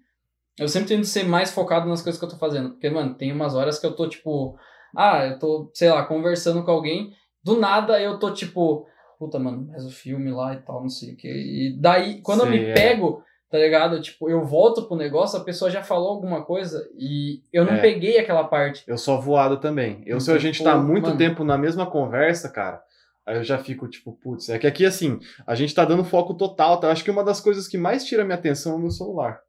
[0.58, 2.70] Eu sempre tento ser mais focado nas coisas que eu tô fazendo.
[2.70, 4.56] Porque, mano, tem umas horas que eu tô, tipo...
[4.96, 7.12] Ah, eu tô, sei lá, conversando com alguém.
[7.44, 8.86] Do nada eu tô, tipo...
[9.18, 11.28] Puta, mano, mas o filme lá e tal, não sei o que.
[11.28, 12.74] E daí, quando eu me é.
[12.74, 14.00] pego, tá ligado?
[14.00, 17.80] Tipo, eu volto pro negócio, a pessoa já falou alguma coisa e eu não É.
[17.80, 18.82] peguei aquela parte.
[18.86, 20.02] Eu sou voado também.
[20.04, 21.16] Eu, se a Então, gente tá muito mano.
[21.18, 22.82] tempo na mesma conversa, cara,
[23.26, 26.34] aí eu já fico tipo, putz, é que aqui assim, a gente tá dando foco
[26.34, 26.88] total, tá?
[26.88, 29.40] Eu acho que uma das coisas que mais tira minha atenção é o meu celular.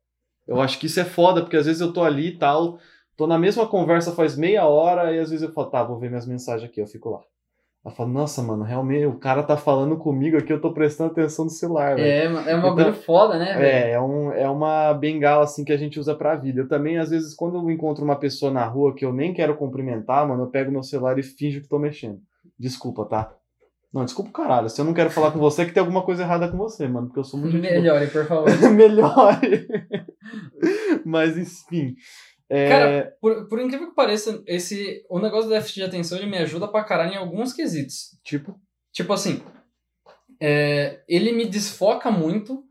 [0.47, 2.77] Eu acho que isso é foda, porque às vezes eu tô ali e tal,
[3.17, 6.09] tô na mesma conversa faz meia hora, e às vezes eu falo, tá, vou ver
[6.09, 7.21] minhas mensagens aqui, eu fico lá.
[7.83, 11.45] Eu falo, nossa, mano, realmente o cara tá falando comigo aqui, eu tô prestando atenção
[11.45, 11.99] no celular.
[11.99, 13.63] É, é um Então, foda, né, velho?
[13.63, 16.61] É, é, um, é uma bengala assim que a gente usa pra vida.
[16.61, 19.55] Eu também, às vezes, quando eu encontro uma pessoa na rua que eu nem quero
[19.55, 22.19] cumprimentar, mano, eu pego meu celular e finjo que tô mexendo.
[22.57, 23.31] Desculpa, tá?
[23.95, 24.69] Não, desculpa o caralho.
[24.69, 26.85] Se eu não quero falar com você, é que tem alguma coisa errada com você,
[26.85, 27.55] mano, porque eu sou muito.
[27.55, 28.49] Melhore, por favor.
[28.75, 29.65] Melhore.
[31.05, 31.95] Mas, enfim.
[32.49, 36.29] É, Cara, por, por incrível que pareça, esse, o negócio do déficit de atenção ele
[36.29, 38.19] me ajuda pra caralho em alguns quesitos.
[38.21, 38.59] tipo,
[38.91, 39.41] Tipo assim,
[40.41, 42.65] é, ele me desfoca muito,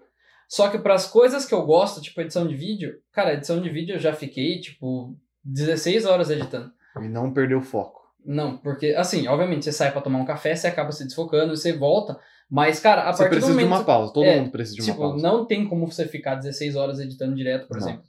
[0.47, 3.71] só que para as coisas que eu gosto, tipo edição de vídeo, cara, edição de
[3.71, 6.71] vídeo eu já fiquei, tipo, 16 horas editando.
[7.03, 8.04] e não perder o foco.
[8.25, 11.73] Não, porque, assim, obviamente, você sai pra tomar um café, você acaba se desfocando, você
[11.73, 12.19] volta,
[12.51, 13.79] mas, cara, a Você partir do precisa de momento...
[13.81, 14.13] uma pausa.
[14.13, 15.23] Todo é, mundo precisa de uma tipo, pausa.
[15.23, 17.87] não tem como você ficar 16 horas editando direto, por Não.
[17.87, 18.05] exemplo.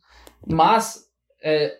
[0.47, 1.05] Mas,
[1.43, 1.75] é,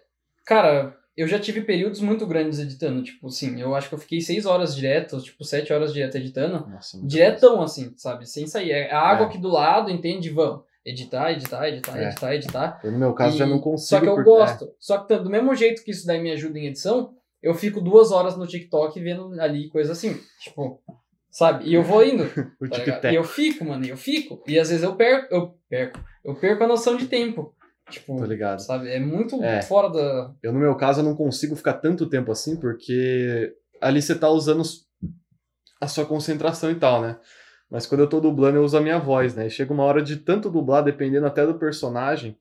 [0.46, 3.04] cara, eu já tive períodos muito grandes editando.
[3.04, 6.68] Tipo, assim, eu acho que eu fiquei 6 horas direto, tipo, 7 horas direto editando.
[6.68, 8.26] Nossa, muito Diretão, assim, sabe?
[8.28, 8.72] Sem sair.
[8.72, 9.30] É a água É.
[9.30, 10.30] aqui do lado, entende?
[10.30, 10.62] Vamos.
[10.86, 12.08] Editar, editar, editar, É.
[12.08, 12.80] editar, editar.
[12.84, 13.88] Eu, no meu caso, E- já não consigo.
[13.90, 14.70] Só que eu porque- gosto.
[14.80, 17.14] Só que do mesmo jeito que isso daí me ajuda em edição,
[17.46, 20.20] eu fico duas horas no TikTok vendo ali coisa assim.
[20.42, 20.82] Tipo,
[21.30, 21.66] sabe?
[21.70, 22.24] E eu vou indo.
[22.60, 24.44] O Tá e eu fico, mano, e eu fico.
[24.48, 26.00] E às vezes eu perco, eu perco.
[26.24, 27.54] Eu perco a noção de tempo.
[27.90, 28.60] Tipo, Tô ligado.
[28.60, 28.90] sabe?
[28.90, 29.62] É muito É.
[29.62, 30.34] fora da.
[30.42, 34.28] Eu, no meu caso, eu não consigo ficar tanto tempo assim, porque ali você tá
[34.28, 34.64] usando
[35.80, 37.20] a sua concentração e tal, né?
[37.70, 39.46] Mas quando eu tô dublando, eu uso a minha voz, né?
[39.46, 42.36] E chega uma hora de tanto dublar, dependendo até do personagem.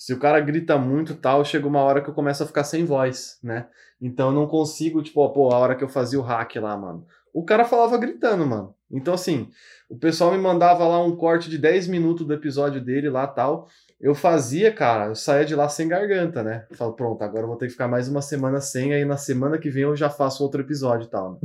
[0.00, 2.86] Se o cara grita muito tal, chega uma hora que eu começo a ficar sem
[2.86, 3.66] voz, né?
[4.00, 6.74] Então eu não consigo, tipo, ó, pô, a hora que eu fazia o hack lá,
[6.74, 7.06] mano.
[7.34, 8.74] O cara falava gritando, mano.
[8.90, 9.50] Então, assim,
[9.90, 13.68] o pessoal me mandava lá um corte de 10 minutos do episódio dele lá tal.
[14.00, 16.64] Eu fazia, cara, eu saía de lá sem garganta, né?
[16.70, 19.18] Eu falo, pronto, agora eu vou ter que ficar mais uma semana sem, aí na
[19.18, 21.38] semana que vem eu já faço outro episódio e tal, né?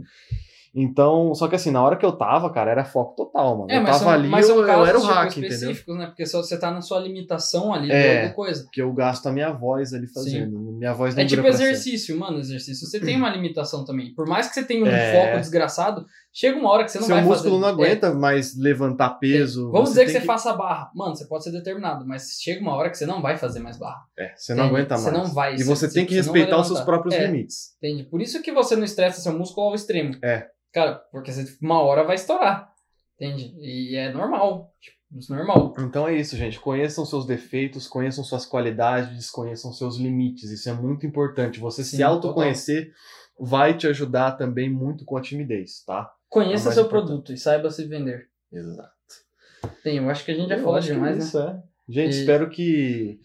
[0.78, 3.72] Então, só que assim, na hora que eu tava, cara, era foco total, mano.
[3.72, 5.50] É, eu tava são, ali, mas eu, eu era o tipo, hack, entendeu?
[5.50, 6.08] específicos, né?
[6.08, 8.28] Porque só você tá na sua limitação ali É.
[8.28, 8.64] da coisa.
[8.64, 10.60] Porque eu gasto a minha voz ali fazendo.
[10.74, 12.86] Minha voz não É tipo exercício, mano, exercício.
[12.86, 14.14] Você tem uma limitação também.
[14.14, 15.14] Por mais que você tenha um É.
[15.14, 16.06] foco desgraçado,
[16.38, 17.62] chega uma hora que você não Seu vai músculo fazer.
[17.62, 19.72] não É, aguenta mais levantar peso.
[19.72, 20.92] Vamos dizer que você faça barra.
[20.94, 23.78] Mano, você pode ser determinado, mas chega uma hora que você não vai fazer mais
[23.78, 24.04] barra.
[24.20, 24.76] É, você não Entende?
[24.82, 25.04] aguenta mais.
[25.06, 27.26] Você não vai, E você- você tem que não respeitar os seus próprios É.
[27.26, 27.76] limites.
[27.78, 28.04] Entende?
[28.04, 30.14] Por isso que você não estressa seu músculo ao extremo.
[30.22, 30.48] É.
[30.74, 31.32] Cara, porque
[31.62, 32.70] uma hora vai estourar.
[33.20, 33.56] Entende?
[33.62, 34.74] E é normal.
[34.82, 35.74] Tipo, isso é normal.
[35.80, 36.60] Então é isso, gente.
[36.60, 40.52] Conheçam seus defeitos, conheçam suas qualidades, conheçam seus limites.
[40.52, 41.62] Isso é muito importante.
[41.62, 42.92] Você se Sim, autoconhecer
[43.40, 46.12] vai te ajudar também muito com a timidez, tá?
[46.30, 48.28] Conheça É seu produto e saiba se vender.
[48.52, 48.90] Exato.
[49.84, 51.26] Tem, eu acho que a gente já Eu falou demais, é né?
[51.26, 51.64] isso, é.
[51.88, 53.20] Gente, E- espero que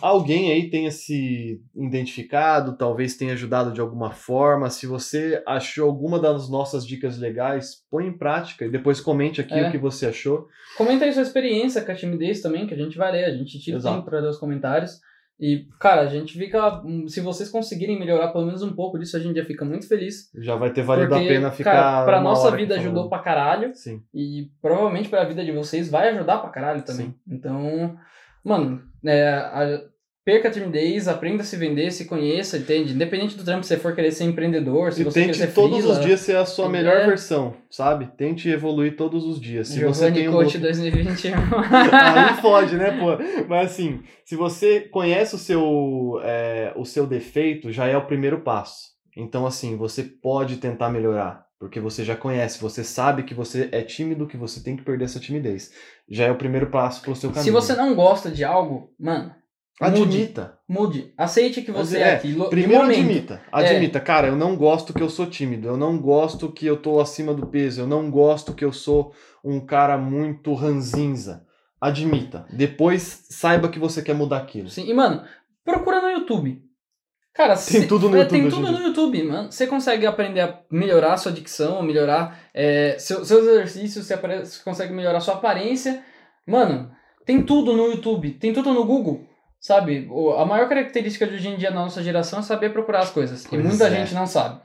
[0.00, 4.70] alguém aí tenha se identificado, talvez tenha ajudado de alguma forma.
[4.70, 9.54] Se você achou alguma das nossas dicas legais, põe em prática e depois comente aqui
[9.54, 9.68] É.
[9.68, 10.48] o que você achou.
[10.76, 13.24] Comenta aí sua experiência com a timidez também, que a gente vai ler.
[13.26, 13.96] A gente tira Exato.
[13.96, 15.00] tempo pra ler os comentários.
[15.40, 16.82] E, cara, a gente fica.
[16.84, 19.88] hum, Se vocês conseguirem melhorar pelo menos um pouco disso, a gente já fica muito
[19.88, 20.30] feliz.
[20.36, 21.72] Já vai ter valido porque, a pena ficar.
[21.72, 23.74] cara, pra nossa vida ajudou pra caralho.
[23.74, 24.02] Sim.
[24.12, 27.06] E provavelmente pra vida de vocês vai ajudar pra caralho também.
[27.06, 27.14] Sim.
[27.26, 27.96] Então,
[28.44, 29.82] mano, é, a-
[30.24, 32.92] perca a timidez, aprenda a se vender, se conheça, entende?
[32.92, 35.52] Independente do trampo, se você for querer ser empreendedor, se E você quer tente ser
[35.54, 36.68] todos freela, os dias ser a sua É.
[36.68, 38.08] melhor versão, sabe?
[38.16, 39.68] Tente evoluir todos os dias.
[39.68, 41.32] Se você Giovanni tem um Coach bloque- 2021.
[41.34, 43.16] ah, não pode, né, pô?
[43.48, 48.40] Mas assim, se você conhece o seu, é, o seu defeito, já é o primeiro
[48.40, 48.90] passo.
[49.16, 51.44] Então, assim, você pode tentar melhorar.
[51.58, 55.04] Porque você já conhece, você sabe que você é tímido, que você tem que perder
[55.04, 55.70] essa timidez.
[56.08, 57.44] Já é o primeiro passo pro seu caminho.
[57.44, 59.34] se você não gosta de algo, mano.
[59.80, 60.58] Admita.
[60.68, 61.12] Mude.
[61.16, 62.48] Aceite que você é, é, aquilo.
[62.50, 62.98] Primeiro momento.
[62.98, 63.00] É.
[63.02, 63.42] admita.
[63.50, 67.00] Admita, cara, eu não gosto que eu sou tímido, eu não gosto que eu tô
[67.00, 69.12] acima do peso, eu não gosto que eu sou
[69.44, 71.44] um cara muito ranzinza.
[71.80, 72.46] Admita.
[72.52, 74.68] Depois saiba que você quer mudar aquilo.
[74.68, 75.22] Sim, e mano,
[75.64, 76.62] procura no YouTube.
[77.32, 79.50] Cara, Tem cê- tudo no é, YouTube Tem tudo no YouTube, mano.
[79.50, 85.20] Você consegue aprender a melhorar sua dicção, melhorar é, seu- seus exercícios, você consegue melhorar
[85.20, 86.04] sua aparência.
[86.46, 86.90] Mano,
[87.24, 89.24] tem tudo no YouTube, tem tudo no Google.
[89.60, 90.08] Sabe?
[90.10, 93.10] O- a maior característica de hoje em dia na nossa geração é saber procurar as
[93.10, 93.46] coisas.
[93.46, 93.90] Pois e muita é.
[93.90, 94.60] gente não sabe.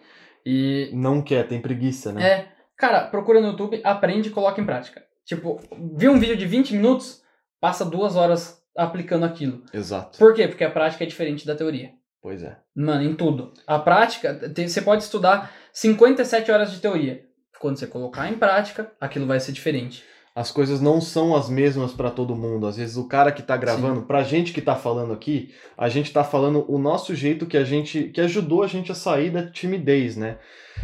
[0.45, 2.23] E Não quer, tem preguiça, né?
[2.23, 5.03] é, cara, procura no YouTube, aprende e coloca em prática.
[5.25, 5.59] Tipo,
[5.97, 7.21] viu um vídeo de 20 minutos,
[7.59, 9.63] passa duas horas aplicando aquilo.
[9.73, 10.17] Exato.
[10.19, 10.47] Por quê?
[10.47, 11.91] Porque a prática é diferente da teoria.
[12.21, 12.57] Pois é.
[12.75, 13.53] Mano, em tudo.
[13.67, 17.23] A prática, tem- você pode estudar 57 horas de teoria.
[17.59, 20.03] Quando você colocar em prática, aquilo vai ser diferente.
[20.35, 22.67] As coisas não são as mesmas pra todo mundo.
[22.67, 26.11] Às vezes o cara que tá gravando, pra gente que tá falando aqui, a gente
[26.11, 29.49] tá falando o nosso jeito que a gente que ajudou a gente a sair da
[29.49, 30.37] timidez, né?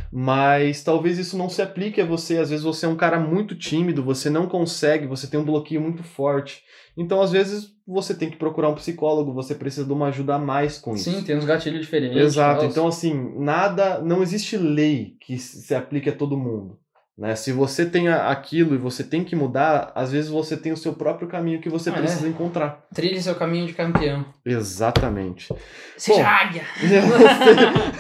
[0.10, 2.38] Mas talvez isso não se aplique a você.
[2.38, 5.82] Às vezes você é um cara muito tímido, você não consegue, você tem um bloqueio
[5.82, 6.64] muito forte.
[6.96, 10.40] Então, às vezes, você tem que procurar um psicólogo, você precisa de uma ajuda a
[10.40, 11.10] mais com isso.
[11.10, 12.18] Sim, tem uns gatilhos diferentes.
[12.18, 12.66] Exato.
[12.66, 14.00] Então, assim, nada.
[14.02, 16.78] Não existe lei que se aplique a todo mundo.
[17.18, 17.36] Né?
[17.36, 20.94] Se você tem aquilo e você tem que mudar, às vezes você tem o seu
[20.94, 21.98] próprio caminho que você Ah, é?
[21.98, 22.84] precisa encontrar.
[22.96, 24.26] Trilhe seu caminho de campeão.
[24.46, 25.54] Exatamente.
[25.98, 26.30] Seja Bom.
[26.30, 26.64] águia!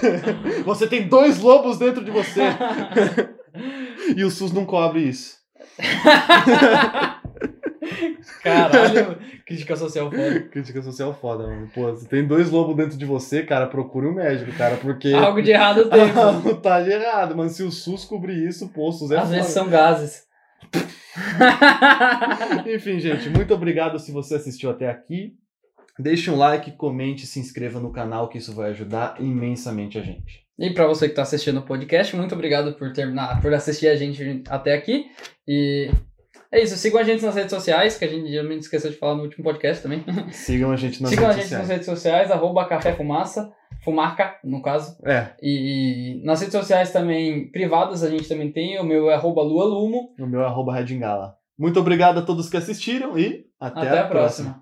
[0.02, 2.42] Você, você tem dois lobos dentro de você.
[4.16, 5.36] E o SUS não cobre isso.
[8.44, 10.40] Caralho, crítica social foda.
[10.52, 11.70] Crítica social foda, mano.
[11.74, 15.12] Pô, você tem dois lobos dentro de você, cara, procure um médico, cara, porque.
[15.14, 16.12] Algo de errado tem.
[16.12, 17.50] Algo tá de errado, mano.
[17.50, 19.36] Se o SUS cobrir isso, pô, o SUS é Às foda.
[19.36, 20.24] vezes são gases.
[22.68, 25.34] Enfim, gente, muito obrigado se você assistiu até aqui.
[26.00, 30.42] Deixe um like, comente, se inscreva no canal, que isso vai ajudar imensamente a gente.
[30.58, 33.96] E pra você que tá assistindo o podcast, muito obrigado por terminar, por assistir a
[33.96, 35.06] gente até aqui.
[35.48, 35.92] E
[36.52, 39.16] é isso, sigam a gente nas redes sociais, que a gente me esqueceu de falar
[39.16, 40.04] no último podcast também.
[40.32, 41.62] Sigam a gente nas sigam a redes gente sociais.
[41.62, 43.52] nas redes sociais, arroba Café Fumaça,
[43.84, 44.98] Fumarca, no caso.
[45.06, 49.42] É, E, nas redes sociais também privadas a gente também tem, o meu é arroba
[49.42, 50.14] Lualumo.
[50.18, 51.36] no meu é arroba Redingala.
[51.58, 54.62] Muito obrigado a todos que assistiram e até, Até, a próxima.